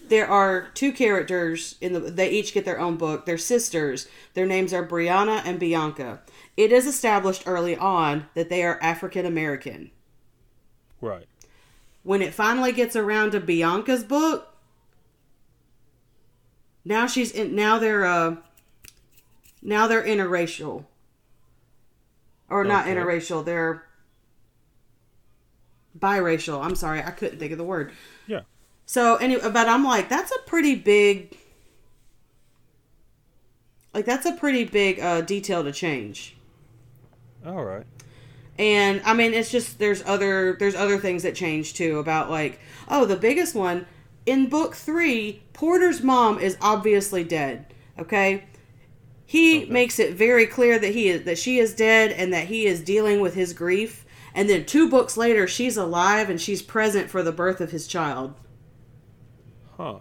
[0.09, 3.25] there are two characters in the they each get their own book.
[3.25, 4.07] They're sisters.
[4.33, 6.19] Their names are Brianna and Bianca.
[6.57, 9.91] It is established early on that they are African American.
[10.99, 11.27] Right.
[12.03, 14.53] when it finally gets around to Bianca's book,
[16.83, 18.37] now she's in now they're uh
[19.61, 20.85] now they're interracial.
[22.49, 23.85] Or not interracial, they're
[25.97, 26.63] biracial.
[26.63, 27.93] I'm sorry, I couldn't think of the word.
[28.27, 28.41] Yeah.
[28.85, 31.37] So anyway, but I'm like, that's a pretty big
[33.93, 36.35] like that's a pretty big uh detail to change.
[37.45, 37.85] All right.
[38.57, 42.59] And I mean, it's just there's other there's other things that change too about like
[42.89, 43.85] oh the biggest one
[44.25, 47.73] in book three Porter's mom is obviously dead.
[47.99, 48.45] Okay,
[49.31, 49.71] he Okay.
[49.71, 52.81] makes it very clear that he is that she is dead and that he is
[52.81, 54.05] dealing with his grief.
[54.33, 57.87] And then two books later, she's alive and she's present for the birth of his
[57.87, 58.35] child.
[59.77, 59.99] Huh.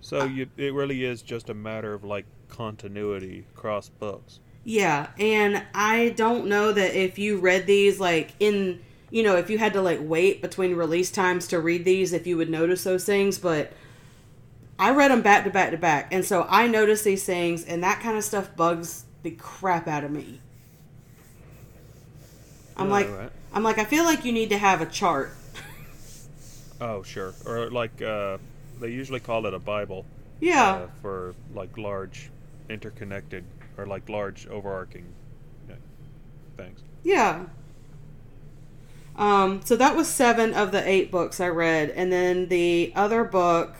[0.00, 4.40] So uh, you, it really is just a matter of like continuity across books.
[4.64, 9.48] Yeah, and I don't know that if you read these like in you know, if
[9.48, 12.84] you had to like wait between release times to read these if you would notice
[12.84, 13.72] those things, but
[14.78, 16.12] I read them back to back to back.
[16.12, 20.04] And so I notice these things and that kind of stuff bugs the crap out
[20.04, 20.40] of me.
[22.76, 23.32] I'm like Alright.
[23.52, 25.32] I'm like I feel like you need to have a chart.
[26.80, 27.34] Oh, sure.
[27.44, 28.38] Or like uh,
[28.80, 30.04] they usually call it a Bible.
[30.40, 30.70] Yeah.
[30.70, 32.30] Uh, for like large,
[32.68, 33.44] interconnected
[33.76, 35.04] or like large overarching
[35.68, 35.74] yeah,
[36.56, 36.80] things.
[37.02, 37.46] Yeah.
[39.16, 43.24] Um, so that was seven of the eight books I read, and then the other
[43.24, 43.74] book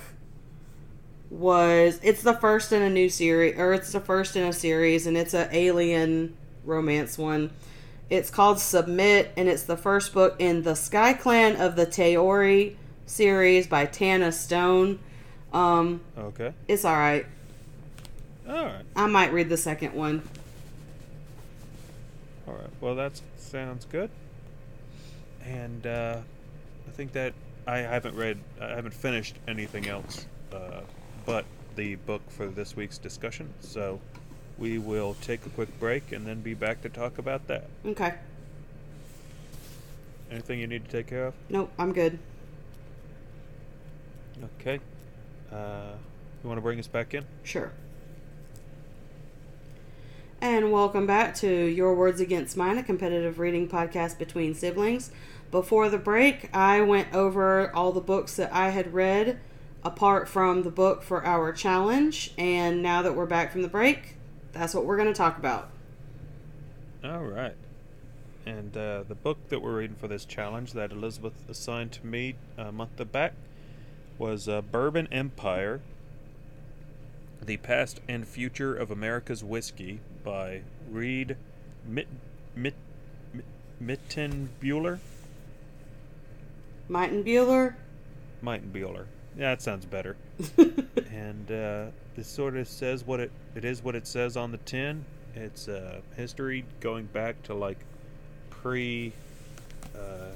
[1.30, 5.06] was it's the first in a new series, or it's the first in a series,
[5.06, 7.50] and it's a alien romance one.
[8.10, 12.76] It's called Submit, and it's the first book in the Sky Clan of the Taori
[13.04, 14.98] series by Tana Stone.
[15.52, 16.52] Um, Okay.
[16.66, 17.26] it's all right.
[18.48, 18.84] All right.
[18.96, 20.22] I might read the second one.
[22.46, 22.70] All right.
[22.80, 24.08] Well, that sounds good.
[25.44, 26.20] And uh,
[26.86, 27.34] I think that
[27.66, 30.80] I haven't read, I haven't finished anything else uh,
[31.28, 31.44] but
[31.76, 33.52] the book for this week's discussion.
[33.60, 34.00] So
[34.56, 37.68] we will take a quick break and then be back to talk about that.
[37.84, 38.14] Okay.
[40.30, 41.34] Anything you need to take care of?
[41.50, 42.18] Nope, I'm good.
[44.58, 44.80] Okay.
[45.52, 45.92] Uh,
[46.42, 47.26] you want to bring us back in?
[47.42, 47.72] Sure.
[50.40, 55.10] And welcome back to Your Words Against Mine, a competitive reading podcast between siblings.
[55.50, 59.38] Before the break, I went over all the books that I had read
[59.84, 62.32] apart from the book for our challenge.
[62.36, 64.16] And now that we're back from the break,
[64.52, 65.70] that's what we're going to talk about.
[67.04, 67.54] All right.
[68.44, 72.34] And uh, the book that we're reading for this challenge that Elizabeth assigned to me
[72.56, 73.34] a month back
[74.18, 75.80] was uh, Bourbon Empire
[77.44, 81.36] The Past and Future of America's Whiskey by Reid
[81.86, 82.08] Mit,
[82.56, 82.74] Mit,
[83.32, 83.44] Mit,
[83.78, 84.98] Mitten Bueller?
[86.88, 87.74] Miten Bueller?
[88.42, 89.06] Miten Bueller.
[89.38, 90.16] Yeah, that sounds better.
[91.12, 94.58] and uh, this sort of says what it it is what it says on the
[94.58, 95.04] tin.
[95.34, 97.78] It's uh, history going back to like
[98.50, 99.12] pre
[99.96, 100.32] uh,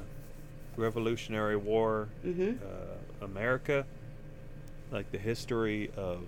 [0.76, 2.58] Revolutionary War Mhm.
[2.62, 3.84] uh, America,
[4.92, 6.20] like the history of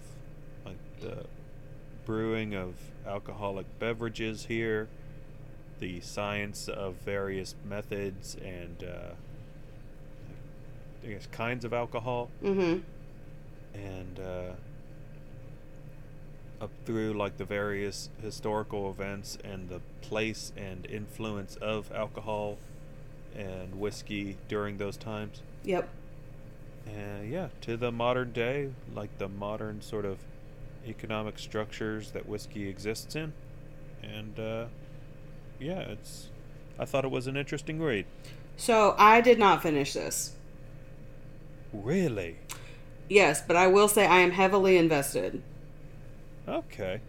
[0.67, 1.25] like the
[2.05, 2.75] brewing of
[3.07, 4.89] alcoholic beverages here,
[5.79, 9.13] the science of various methods and uh,
[11.05, 12.79] I guess kinds of alcohol Mm-hmm.
[13.79, 14.53] and uh,
[16.63, 22.59] up through like the various historical events and the place and influence of alcohol
[23.37, 25.43] and whiskey during those times.
[25.65, 25.89] Yep.
[26.87, 30.19] And yeah, to the modern day, like the modern sort of
[30.87, 33.33] economic structures that whiskey exists in.
[34.03, 34.67] And uh,
[35.59, 36.29] yeah, it's.
[36.79, 38.05] I thought it was an interesting read.
[38.57, 40.35] So I did not finish this.
[41.83, 42.37] Really?
[43.09, 45.43] Yes, but I will say I am heavily invested.
[46.49, 47.01] Okay.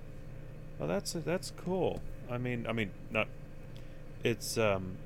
[0.80, 2.02] Well, that's that's cool.
[2.30, 3.28] I mean, I mean, not.
[4.24, 4.98] It's um.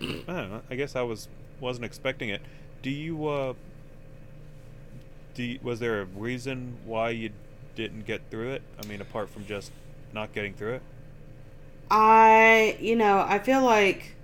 [0.00, 0.62] I don't know.
[0.70, 1.28] I guess I was
[1.60, 2.40] wasn't expecting it.
[2.82, 3.54] Do you uh?
[5.34, 7.30] Do you, was there a reason why you
[7.74, 8.62] didn't get through it?
[8.82, 9.72] I mean, apart from just
[10.12, 10.82] not getting through it.
[11.90, 14.14] I, you know, I feel like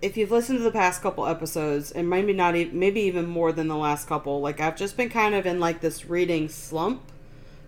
[0.00, 3.52] if you've listened to the past couple episodes, and maybe not, e- maybe even more
[3.52, 7.02] than the last couple, like I've just been kind of in like this reading slump,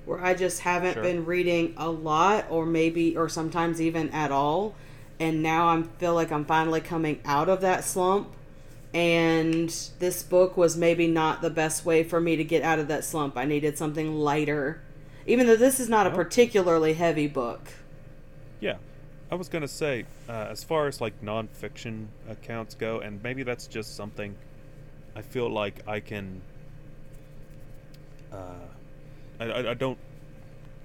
[0.04, 1.02] where I just haven't Sure.
[1.02, 4.74] been reading a lot, or maybe, or sometimes even at all,
[5.18, 8.28] and now I feel like I'm finally coming out of that slump,
[8.94, 12.88] and this book was maybe not the best way for me to get out of
[12.88, 13.36] that slump.
[13.36, 14.80] I needed something lighter,
[15.26, 16.14] even though this is not a Oh.
[16.14, 17.60] particularly heavy book.
[18.60, 18.76] Yeah,
[19.30, 23.66] I was gonna say, uh, as far as like nonfiction accounts go, and maybe that's
[23.66, 24.34] just something
[25.14, 26.40] I feel like I can.
[28.32, 28.66] Uh,
[29.38, 29.98] I, I, don't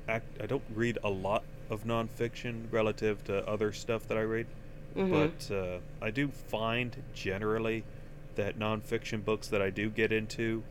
[0.08, 0.25] act.
[0.41, 4.47] I don't read a lot of nonfiction relative to other stuff that I read,
[4.95, 5.10] Mhm.
[5.49, 7.84] but uh, I do find generally
[8.36, 10.63] that nonfiction books that I do get into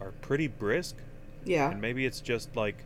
[0.00, 0.96] are pretty brisk
[1.44, 1.70] Yeah.
[1.70, 2.76] and maybe it's just like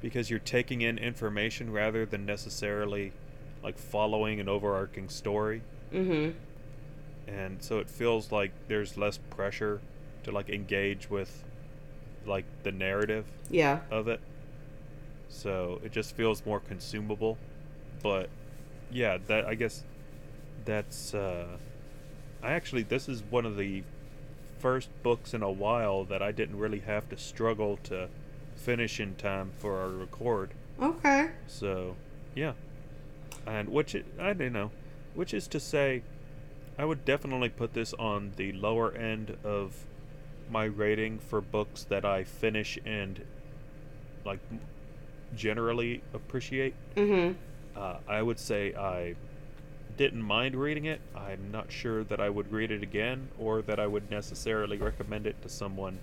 [0.00, 3.12] because you're taking in information rather than necessarily
[3.62, 6.36] like following an overarching story Mm-hmm.
[7.30, 9.80] and so it feels like there's less pressure
[10.24, 11.44] to like engage with
[12.26, 13.80] like the narrative Yeah.
[13.90, 14.20] of it
[15.28, 17.38] so it just feels more consumable
[18.02, 18.28] but
[18.90, 19.84] yeah that i guess
[20.64, 21.46] that's uh
[22.42, 23.82] i actually this is one of the
[24.58, 28.08] first books in a while that i didn't really have to struggle to
[28.56, 30.50] finish in time for our record
[30.82, 31.30] Okay.
[31.46, 31.94] so
[32.34, 32.52] yeah
[33.46, 34.70] and which i don't know
[35.14, 36.02] which is to say
[36.78, 39.84] i would definitely put this on the lower end of
[40.50, 43.20] my rating for books that i finish and
[44.24, 44.40] like
[45.34, 47.32] generally appreciate Mm-hmm.
[47.78, 49.14] uh, i would say i
[49.96, 53.78] didn't mind reading it i'm not sure that i would read it again or that
[53.80, 55.98] i would necessarily recommend it to someone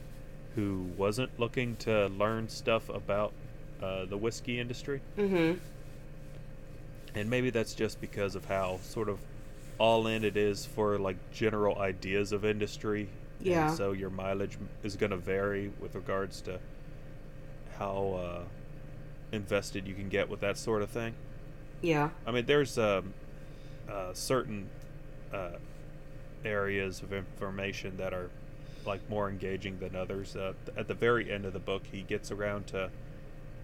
[0.56, 3.34] who wasn't looking to learn stuff about
[3.82, 5.58] uh, the whiskey industry Mm-hmm.
[7.16, 9.18] And maybe that's just because of how sort of
[9.78, 13.08] all in it is for like general ideas of industry
[13.40, 13.74] and Yeah.
[13.74, 16.60] so your mileage is going to vary with regards to
[17.78, 18.44] how uh,
[19.32, 21.14] invested you can get with that sort of thing
[21.82, 22.10] Yeah.
[22.26, 23.14] i mean there's um,
[23.90, 24.70] uh, certain
[25.34, 25.52] uh,
[26.46, 28.30] areas of information that are
[28.86, 32.32] like more engaging than others uh, at the very end of the book he gets
[32.32, 32.90] around to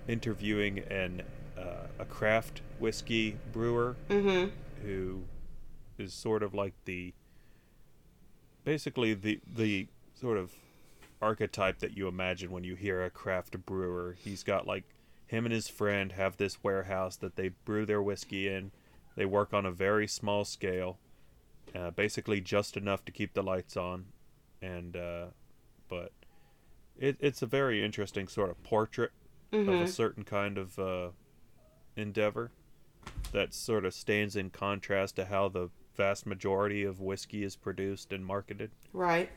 [0.07, 1.21] interviewing an
[1.61, 4.49] uh, a craft whiskey brewer Mm-hmm.
[4.85, 5.21] who
[5.97, 7.13] is sort of like the
[8.63, 9.87] basically the the
[10.19, 10.51] sort of
[11.21, 14.15] archetype that you imagine when you hear a craft brewer.
[14.19, 14.83] He's got like
[15.27, 18.71] him and his friend have this warehouse that they brew their whiskey in.
[19.15, 20.97] They work on a very small scale,
[21.75, 24.05] uh, basically just enough to keep the lights on,
[24.61, 25.25] and uh,
[25.89, 26.11] but
[26.97, 29.19] it, it's a very interesting sort of portrait of
[29.67, 29.83] Mm-hmm.
[29.83, 31.09] a certain kind of uh,
[31.95, 32.51] endeavor
[33.31, 38.11] that sort of stands in contrast to how the vast majority of whiskey is produced
[38.13, 38.71] and marketed.
[38.93, 39.29] Right.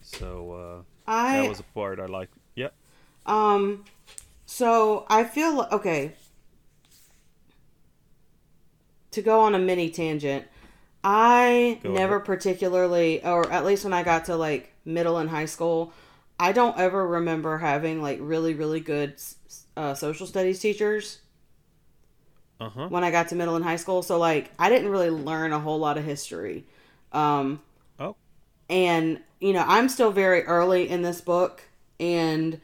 [0.00, 2.28] So uh, I that was a part I like.
[2.56, 2.74] Yep.
[3.26, 3.84] um
[4.46, 6.12] so I feel okay.
[9.12, 10.46] To go on a mini tangent,
[11.04, 12.26] I Go never ahead.
[12.26, 15.92] particularly or at least when I got to like middle and high school,
[16.40, 19.16] I don't ever remember having like really really good
[19.76, 21.18] uh, social studies teachers.
[22.60, 22.88] Uh huh.
[22.88, 24.02] when I got to middle and high school.
[24.02, 26.64] So like I didn't really learn a whole lot of history.
[27.12, 27.60] Um
[27.98, 28.14] Oh,
[28.70, 31.62] and you know, I'm still very early in this book
[31.98, 32.60] and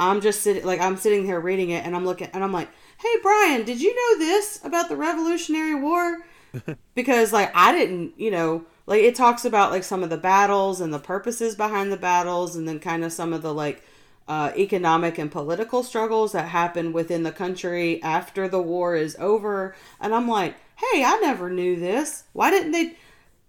[0.00, 2.68] I'm just sitting like I'm sitting here reading it and I'm looking and I'm like,
[2.98, 6.18] "Hey Brian, did you know this about the Revolutionary War?"
[6.96, 10.80] because like I didn't, you know, like it talks about like some of the battles
[10.80, 13.82] and the purposes behind the battles and then kind of some of the like
[14.28, 19.74] uh, economic and political struggles that happen within the country after the war is over
[20.00, 22.96] and i'm like hey i never knew this why didn't they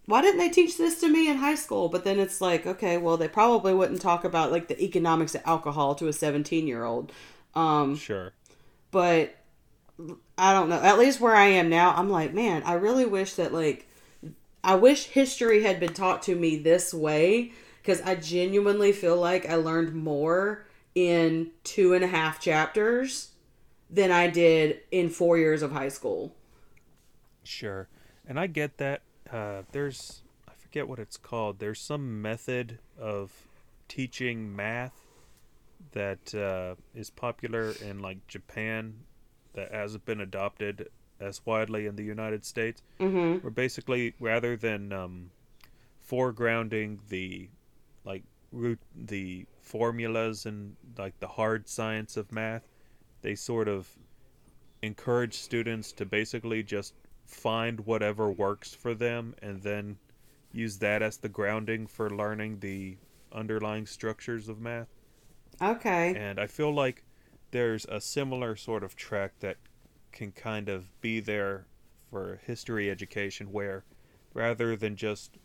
[0.06, 2.98] why didn't they teach this to me in high school but then it's like okay
[2.98, 6.84] well they probably wouldn't talk about like the economics of alcohol to a 17 year
[6.84, 7.12] old
[7.56, 8.34] um sure.
[8.92, 9.34] but
[10.38, 10.80] I don't know.
[10.82, 13.88] At least where I am now, I'm like, man, I really wish that like
[14.64, 17.52] I wish history had been taught to me this way
[17.82, 20.67] because I genuinely feel like I learned more
[20.98, 23.34] in two and a half chapters
[23.88, 26.34] than I did in four years of high school.
[27.44, 27.88] Sure.
[28.28, 29.04] And I get that.
[29.32, 31.60] Uh, there's, I forget what it's called.
[31.60, 33.32] There's some method of
[33.88, 35.00] teaching math
[35.92, 38.96] that uh, is popular in like Japan
[39.54, 40.90] that hasn't been adopted
[41.20, 42.82] as widely in the United States.
[43.00, 43.46] Mm-hmm.
[43.46, 45.30] Where basically, rather than um,
[46.10, 47.50] foregrounding the
[48.04, 52.68] like root the formulas and like the hard science of math,
[53.22, 53.90] they sort of
[54.82, 56.94] encourage students to basically just
[57.26, 59.98] find whatever works for them and then
[60.52, 62.98] use that as the grounding for learning the
[63.32, 64.88] underlying structures of math.
[65.62, 66.16] Okay.
[66.16, 67.04] And I feel like
[67.52, 69.58] there's a similar sort of track that
[70.12, 71.66] can kind of be there
[72.10, 73.84] for history education where
[74.34, 75.38] rather than just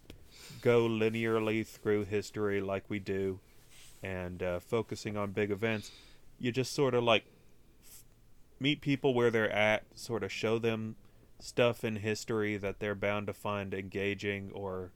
[0.61, 3.41] go linearly through history like we do
[4.03, 5.91] and uh, focusing on big events,
[6.39, 7.25] you just sort of like
[7.85, 8.05] f-
[8.59, 10.97] meet people where they're at, sort of show them
[11.39, 14.93] stuff in history that they're bound to find engaging or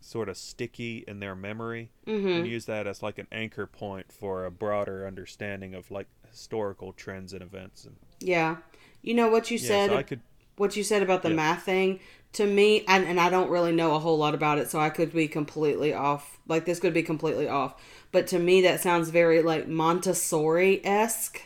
[0.00, 2.44] sort of sticky in their memory and Mm-hmm.
[2.46, 7.32] use that as like an anchor point for a broader understanding of like historical trends
[7.32, 8.56] and events and Yeah.
[9.02, 10.20] You know what you yeah said so i could
[10.56, 11.36] what you said about the Yeah.
[11.36, 12.00] math thing
[12.32, 14.90] to me and, and i don't really know a whole lot about it so i
[14.90, 17.74] could be completely off like this could be completely off.
[18.10, 21.42] But to me that sounds very like montessori-esque.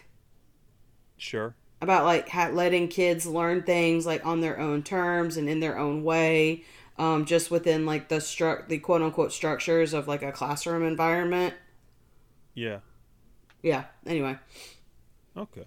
[1.17, 1.55] Sure.
[1.81, 6.03] About like letting kids learn things like on their own terms and in their own
[6.03, 6.65] way
[6.99, 11.55] um, just within like the stru- the quote-unquote structures of like a classroom environment.
[12.55, 12.81] Yeah.
[13.63, 14.39] Yeah anyway.
[15.37, 15.65] Okay.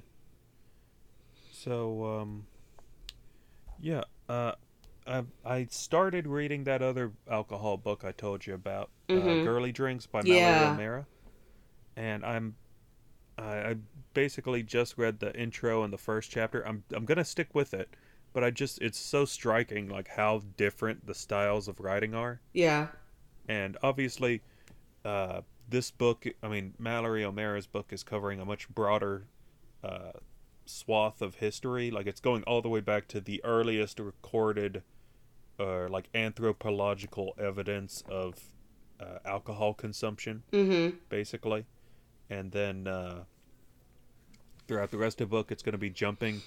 [1.51, 2.45] So um
[3.81, 4.53] yeah uh
[5.09, 9.43] I, I started reading that other alcohol book I told you about, uh, Mhm.
[9.43, 10.41] Girly Drinks by Yeah.
[10.41, 11.07] Mallory O'Meara,
[11.95, 12.55] and I'm
[13.37, 13.75] I, I
[14.13, 16.65] basically just read the intro and the first chapter.
[16.67, 17.95] I'm I'm gonna stick with it,
[18.33, 22.89] but I just it's so striking like how different the styles of writing are, yeah
[23.47, 24.41] and obviously,
[25.05, 29.27] uh, this book I mean Mallory O'Meara's book is covering a much broader
[29.83, 30.11] uh,
[30.65, 31.89] swath of history.
[31.91, 34.83] Like it's going all the way back to the earliest recorded,
[35.59, 38.35] uh, like anthropological evidence of
[38.99, 41.65] uh, alcohol consumption mm-hmm basically.
[42.29, 43.23] And then uh,
[44.67, 46.41] throughout the rest of the book, it's going to be jumping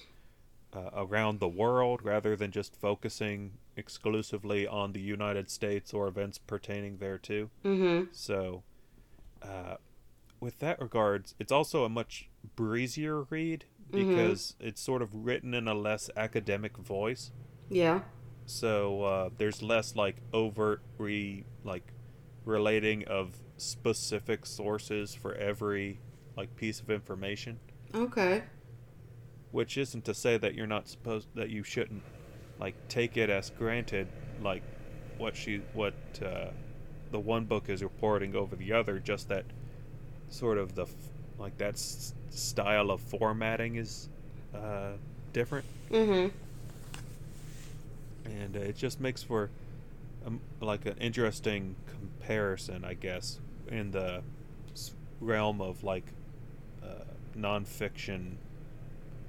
[0.73, 6.37] uh, around the world rather than just focusing exclusively on the United States or events
[6.37, 7.49] pertaining thereto.
[7.65, 8.63] mm-hmm So,
[9.41, 9.75] uh,
[10.39, 14.07] with that regards, it's also a much breezier read Mhm.
[14.07, 17.31] because it's sort of written in a less academic voice.
[17.69, 18.01] yeah
[18.45, 21.93] So uh, there's less like overt re like
[22.45, 25.99] relating of specific sources for every
[26.35, 27.59] like piece of information,
[27.93, 28.43] okay
[29.51, 32.01] which isn't to say that you're not supposed that you shouldn't
[32.59, 34.07] like take it as granted
[34.41, 34.63] like
[35.19, 35.93] what she what
[36.25, 36.47] uh,
[37.11, 38.97] the one book is reporting over the other.
[38.99, 39.45] Just that
[40.29, 40.87] sort of the
[41.37, 44.09] like that s- style of formatting is
[44.55, 44.93] uh,
[45.31, 45.65] different.
[45.91, 46.35] mm-hmm
[48.25, 49.49] and uh, it just makes for
[50.25, 54.21] um, like an interesting comparison, I guess, in the
[55.19, 56.05] realm of like
[56.83, 57.03] uh,
[57.37, 58.35] nonfiction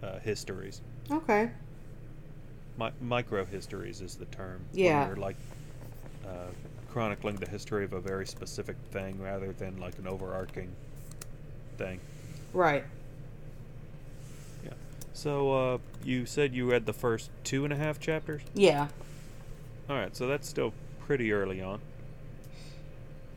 [0.02, 0.80] uh, histories.
[1.10, 1.50] okay
[2.76, 4.64] Mi- micro histories is the term.
[4.72, 5.14] Yeah.
[5.16, 5.36] Like
[6.26, 6.48] uh,
[6.90, 10.74] chronicling the history of a very specific thing rather than like an overarching
[11.78, 12.00] thing.
[12.52, 12.84] right
[15.14, 18.42] So uh, you said you read the first two and a half chapters.
[18.52, 18.88] yeah
[19.88, 20.74] All right, so that's still
[21.06, 21.80] pretty early on.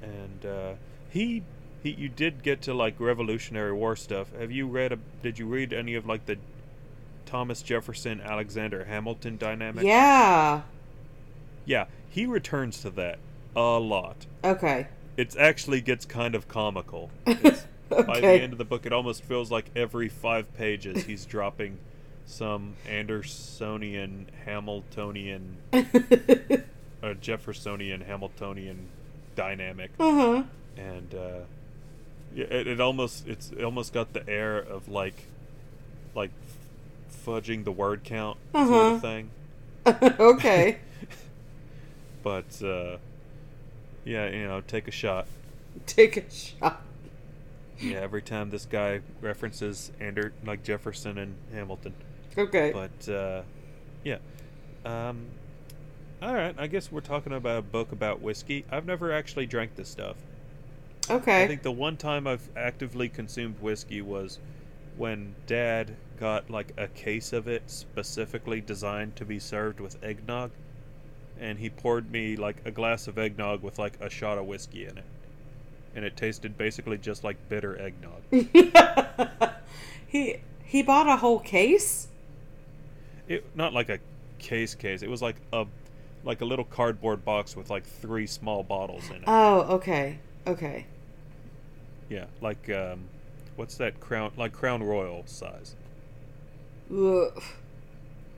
[0.01, 0.73] And uh,
[1.09, 1.43] he,
[1.81, 4.27] he, you did get to like Revolutionary War stuff.
[4.37, 4.91] Have you read?
[4.91, 6.37] A, did you read any of like the
[7.27, 9.83] Thomas Jefferson Alexander Hamilton dynamic.
[9.83, 10.61] Yeah.
[11.65, 13.19] Yeah, he returns to that
[13.55, 14.25] a lot.
[14.43, 14.87] Okay.
[15.17, 17.11] It actually gets kind of comical.
[17.91, 21.25] It's- By the end of the book, it almost feels like every five pages he's
[21.35, 21.77] dropping
[22.25, 28.87] some Andersonian, Hamiltonian, uh, Jeffersonian, Hamiltonian
[29.35, 30.43] dynamic, uh huh.
[30.75, 31.39] and uh,
[32.35, 35.23] yeah, it, it almost it's it almost got the air of like
[36.15, 36.31] like
[37.25, 38.95] fudging the word count sort Uh-huh.
[38.95, 39.29] of thing.
[40.19, 40.79] okay.
[42.23, 42.97] But uh,
[44.03, 45.27] yeah, you know, take a shot.
[45.85, 46.81] Take a shot.
[47.79, 51.93] Yeah, every time this guy references Ander like Jefferson and Hamilton.
[52.37, 52.71] Okay.
[52.71, 53.41] But uh,
[54.03, 54.17] yeah.
[54.85, 55.27] Um,
[56.21, 58.65] all right, I guess we're talking about a book about whiskey.
[58.71, 60.15] I've never actually drank this stuff.
[61.09, 61.43] okay.
[61.43, 64.39] I think the one time I've actively consumed whiskey was
[64.95, 70.51] when Dad got like a case of it specifically designed to be served with eggnog,
[71.39, 74.85] and he poured me like a glass of eggnog with like a shot of whiskey
[74.85, 75.05] in it,
[75.95, 78.21] and it tasted basically just like bitter eggnog.
[80.07, 82.07] he he bought a whole case.
[83.27, 83.99] It not like a
[84.39, 85.01] case case.
[85.01, 85.65] It was like a
[86.23, 89.23] like a little cardboard box with like three small bottles in it.
[89.27, 90.19] Oh, okay.
[90.45, 90.85] Okay.
[92.09, 93.01] yeah, like um,
[93.57, 95.75] what's that crown like Crown Royal size?
[96.91, 97.41] Ugh.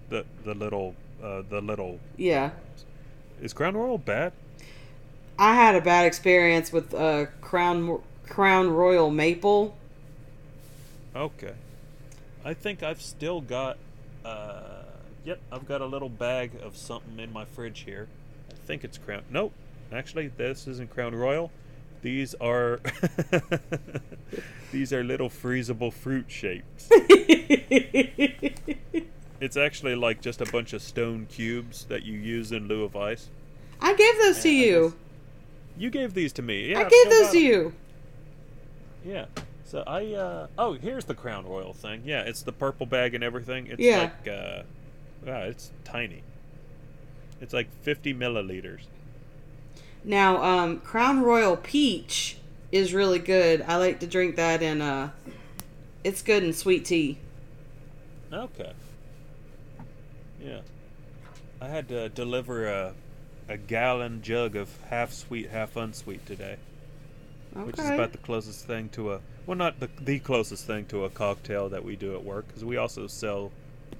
[0.09, 2.51] The the little uh, the little Yeah.
[3.41, 4.33] is Crown Royal bad?
[5.39, 9.77] I had a bad experience with uh, Crown Crown Royal Maple.
[11.15, 11.53] Okay.
[12.43, 13.77] I think I've still got.
[14.25, 14.83] Uh,
[15.23, 18.07] yep, I've got a little bag of something in my fridge here.
[18.51, 19.23] I think it's Crown.
[19.29, 19.53] Nope.
[19.93, 21.51] Actually, this isn't Crown Royal.
[22.01, 22.81] These are.
[24.73, 26.89] these are little freezable fruit shapes.
[29.41, 32.97] It's actually like just a bunch of stone cubes that you use in lieu of
[32.97, 33.29] ice.
[33.79, 34.93] I gave those to Yeah, I you.
[35.79, 36.71] You gave these to me.
[36.71, 37.73] Yeah, I gave those to you.
[39.03, 39.25] Yeah.
[39.63, 42.01] So I uh oh here's the Crown Royal thing.
[42.05, 43.67] Yeah, it's the purple bag and everything.
[43.67, 43.99] It's Yeah.
[43.99, 44.63] like uh
[45.25, 46.21] wow, it's tiny.
[47.39, 48.81] It's like fifty milliliters.
[50.03, 52.37] Now, um, Crown Royal Peach
[52.71, 53.61] is really good.
[53.67, 55.11] I like to drink that in uh,
[56.03, 57.17] it's good in sweet tea.
[58.31, 58.71] Okay.
[60.41, 60.59] Yeah.
[61.61, 62.93] I had to deliver a
[63.49, 66.57] a gallon jug of half sweet, half unsweet today.
[67.51, 71.05] Which is about the closest thing to a well not the the closest thing to
[71.05, 73.51] a cocktail that we do at work because we also sell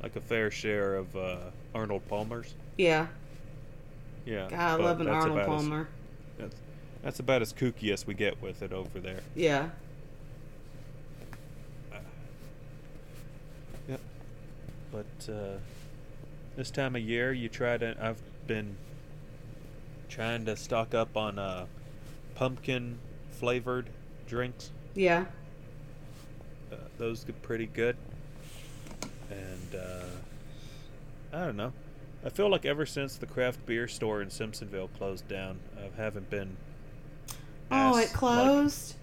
[0.03, 1.37] like a fair share of uh,
[1.73, 2.53] Arnold Palmer's.
[2.77, 3.07] Yeah.
[4.23, 4.47] Yeah.
[4.49, 5.87] God, I love an Arnold about as- Palmer.
[6.37, 6.55] That's,
[7.01, 9.21] that's about as kooky as we get with it over there.
[9.35, 9.69] Yeah.
[13.87, 13.99] Yep.
[14.91, 15.57] But uh,
[16.55, 17.95] this time of year, you try to.
[17.99, 18.77] I've been
[20.09, 21.65] trying to stock up on uh,
[22.35, 22.97] pumpkin
[23.29, 23.89] flavored
[24.27, 24.71] drinks.
[24.95, 25.25] Yeah.
[26.71, 27.95] Uh, those get pretty good.
[29.29, 31.73] And uh, I don't know.
[32.25, 36.29] I feel like ever since the craft beer store in Simpsonville closed down, I haven't
[36.29, 36.57] been.
[37.71, 38.89] Oh, it closed.
[38.89, 38.95] Like,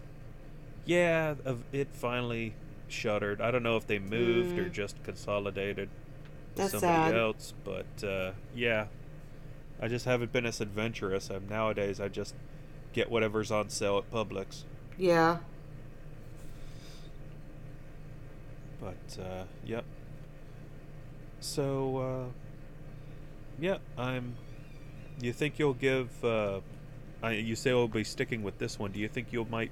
[0.86, 1.34] yeah,
[1.72, 2.54] it finally
[2.88, 3.40] shuttered.
[3.40, 4.72] I don't know if they moved or Mm.
[4.72, 7.16] just consolidated with That's somebody sad.
[7.18, 8.86] else, but uh, yeah,
[9.80, 11.30] I just haven't been as adventurous.
[11.30, 12.34] I'm nowadays I just
[12.92, 14.64] get whatever's on sale at Publix.
[14.96, 15.38] yeah.
[18.80, 19.84] But uh, yep.
[21.40, 22.24] So uh,
[23.58, 24.36] yeah, I'm.
[25.20, 26.24] You think you'll give?
[26.24, 26.60] Uh,
[27.22, 28.92] I, you say we'll be sticking with this one.
[28.92, 29.70] Do you think you might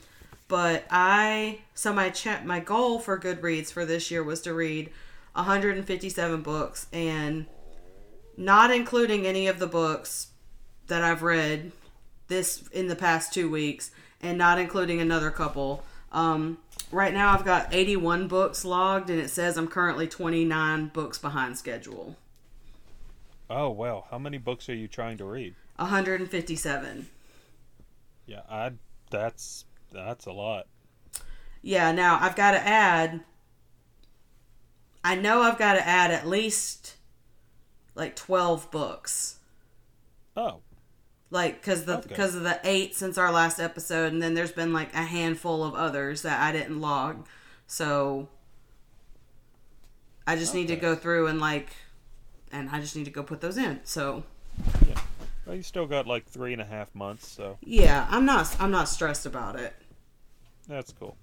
[0.49, 4.91] but I so my cha- my goal for Goodreads for this year was to read
[5.39, 7.47] 157 books and
[8.37, 10.29] not including any of the books
[10.89, 11.73] that I've read
[12.27, 15.85] this in the past two weeks and not including another couple.
[16.11, 16.59] Um,
[16.91, 21.57] right now, I've got 81 books logged, and it says I'm currently 29 books behind
[21.57, 22.17] schedule.
[23.49, 25.55] Oh well, how many books are you trying to read?
[25.77, 27.09] 157.
[28.27, 28.73] Yeah, I.
[29.11, 30.67] That's that's a lot.
[31.63, 33.21] Yeah, now I've got to add.
[35.05, 36.97] I know I've got to add at least
[37.95, 39.39] like 12 books.
[40.37, 40.61] Oh,
[41.31, 42.09] like because the Okay.
[42.09, 45.63] because of the eight since our last episode and then there's been like a handful
[45.63, 47.27] of others that i didn't log
[47.67, 48.29] so
[50.27, 51.69] i just need to go through and like
[52.51, 54.23] and i just need to go put those in so
[54.89, 54.99] yeah.
[55.45, 58.71] Well, you still got like three and a half months, so yeah i'm not i'm
[58.71, 59.75] not stressed about it
[60.67, 61.17] that's cool.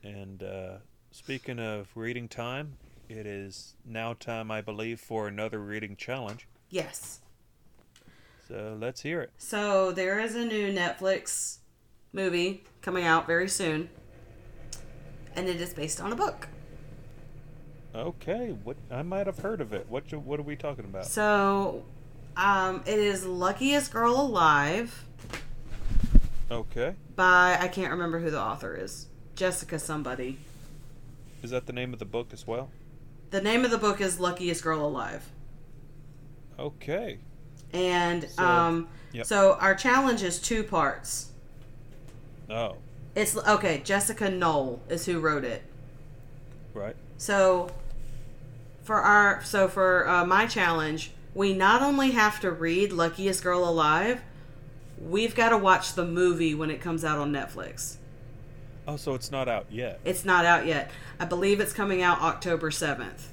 [0.03, 0.77] And uh,
[1.11, 2.77] speaking of reading time,
[3.09, 6.47] it is now time, I believe, for another reading challenge.
[6.69, 7.21] yes
[8.47, 9.31] So let's hear it.
[9.37, 11.57] so there is a new netflix
[12.11, 13.89] movie coming out very soon
[15.35, 16.47] and it is based on a book
[17.95, 19.85] Okay, what I might have heard of it.
[19.89, 21.05] What what are we talking about?
[21.05, 21.83] So,
[22.35, 25.05] um, it is Luckiest Girl Alive
[26.51, 29.07] Okay, by, I can't remember who the author is.
[29.35, 30.37] Jessica somebody.
[31.41, 32.69] is that the name of the book as well?
[33.31, 35.23] The name of the book is Luckiest Girl Alive.
[36.59, 37.19] Okay,
[37.73, 39.25] And, So- um, yep.
[39.25, 41.31] so our challenge is two parts.
[42.49, 42.75] oh,
[43.15, 45.63] It's, okay, Jessica Knoll is who wrote it.
[46.75, 46.95] right.
[47.17, 47.69] So,
[48.83, 53.67] for our, so for uh, my challenge, we not only have to read Luckiest Girl
[53.67, 54.21] Alive,
[54.99, 57.95] we've got to watch the movie when it comes out on Netflix.
[58.87, 59.99] Oh, so it's not out yet.
[60.03, 60.91] It's not out yet.
[61.19, 63.27] I believe it's coming out October 7th.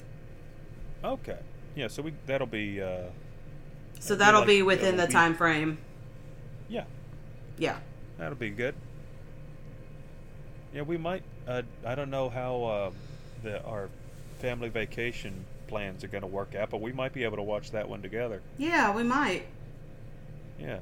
[1.03, 1.38] Okay,
[1.74, 1.88] yeah.
[1.88, 3.05] So we that'll be uh,
[3.98, 5.78] So that'll like- be within the be- time frame.
[6.68, 6.84] yeah.
[7.59, 7.78] Yeah.
[8.18, 8.74] That'll be good.
[10.74, 11.22] Yeah, we might.
[11.48, 12.90] Uh, I don't know how uh,
[13.42, 13.88] the our
[14.41, 17.70] family vacation plans are going to work out, but we might be able to watch
[17.70, 18.43] that one together.
[18.59, 19.45] Yeah, we might.
[20.59, 20.80] Yeah,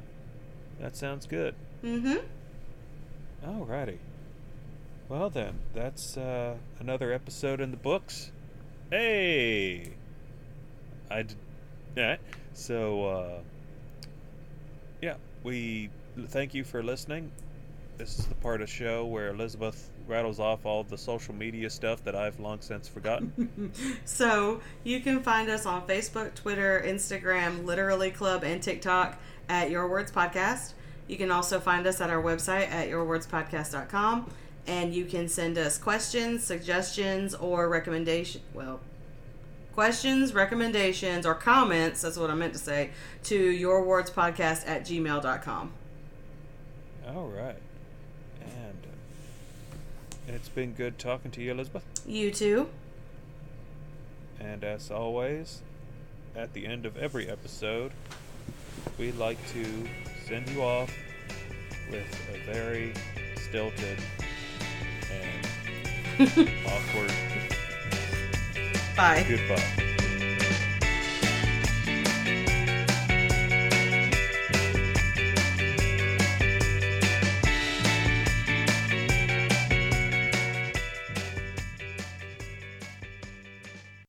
[0.80, 1.54] that sounds good.
[1.84, 2.16] Mm-hmm.
[3.44, 3.98] Alrighty.
[5.08, 8.30] Well then, that's uh, another episode in the books.
[8.90, 9.92] Hey,
[11.10, 11.34] I d-
[11.96, 12.16] yeah.
[12.52, 13.40] So uh,
[15.00, 15.90] yeah, we
[16.26, 17.30] thank you for listening.
[17.98, 21.68] This is the part of the show where Elizabeth rattles off all the social media
[21.68, 23.72] stuff that I've long since forgotten.
[24.04, 29.18] so you can find us on Facebook, Twitter, Instagram, Literally Club, and TikTok
[29.48, 30.74] at Your Words Podcast.
[31.08, 34.30] You can also find us at our website at yourwordspodcast.com.
[34.68, 38.42] And you can send us questions, suggestions, or recommendation.
[38.54, 38.78] Well,
[39.74, 42.90] questions, recommendations, or comments, that's what I meant to say,
[43.24, 45.72] to yourwordspodcast at gmail.com.
[47.08, 47.56] All right.
[50.28, 51.84] And It's been good talking to you, Elizabeth.
[52.06, 52.68] You too.
[54.38, 55.62] And as always,
[56.36, 57.92] at the end of every episode,
[58.98, 59.64] we like to
[60.26, 60.94] send you off
[61.90, 62.04] with
[62.34, 62.92] a very
[63.36, 63.98] stilted
[65.10, 66.28] and
[66.66, 67.12] awkward
[68.94, 69.24] Bye.
[69.26, 69.94] goodbye.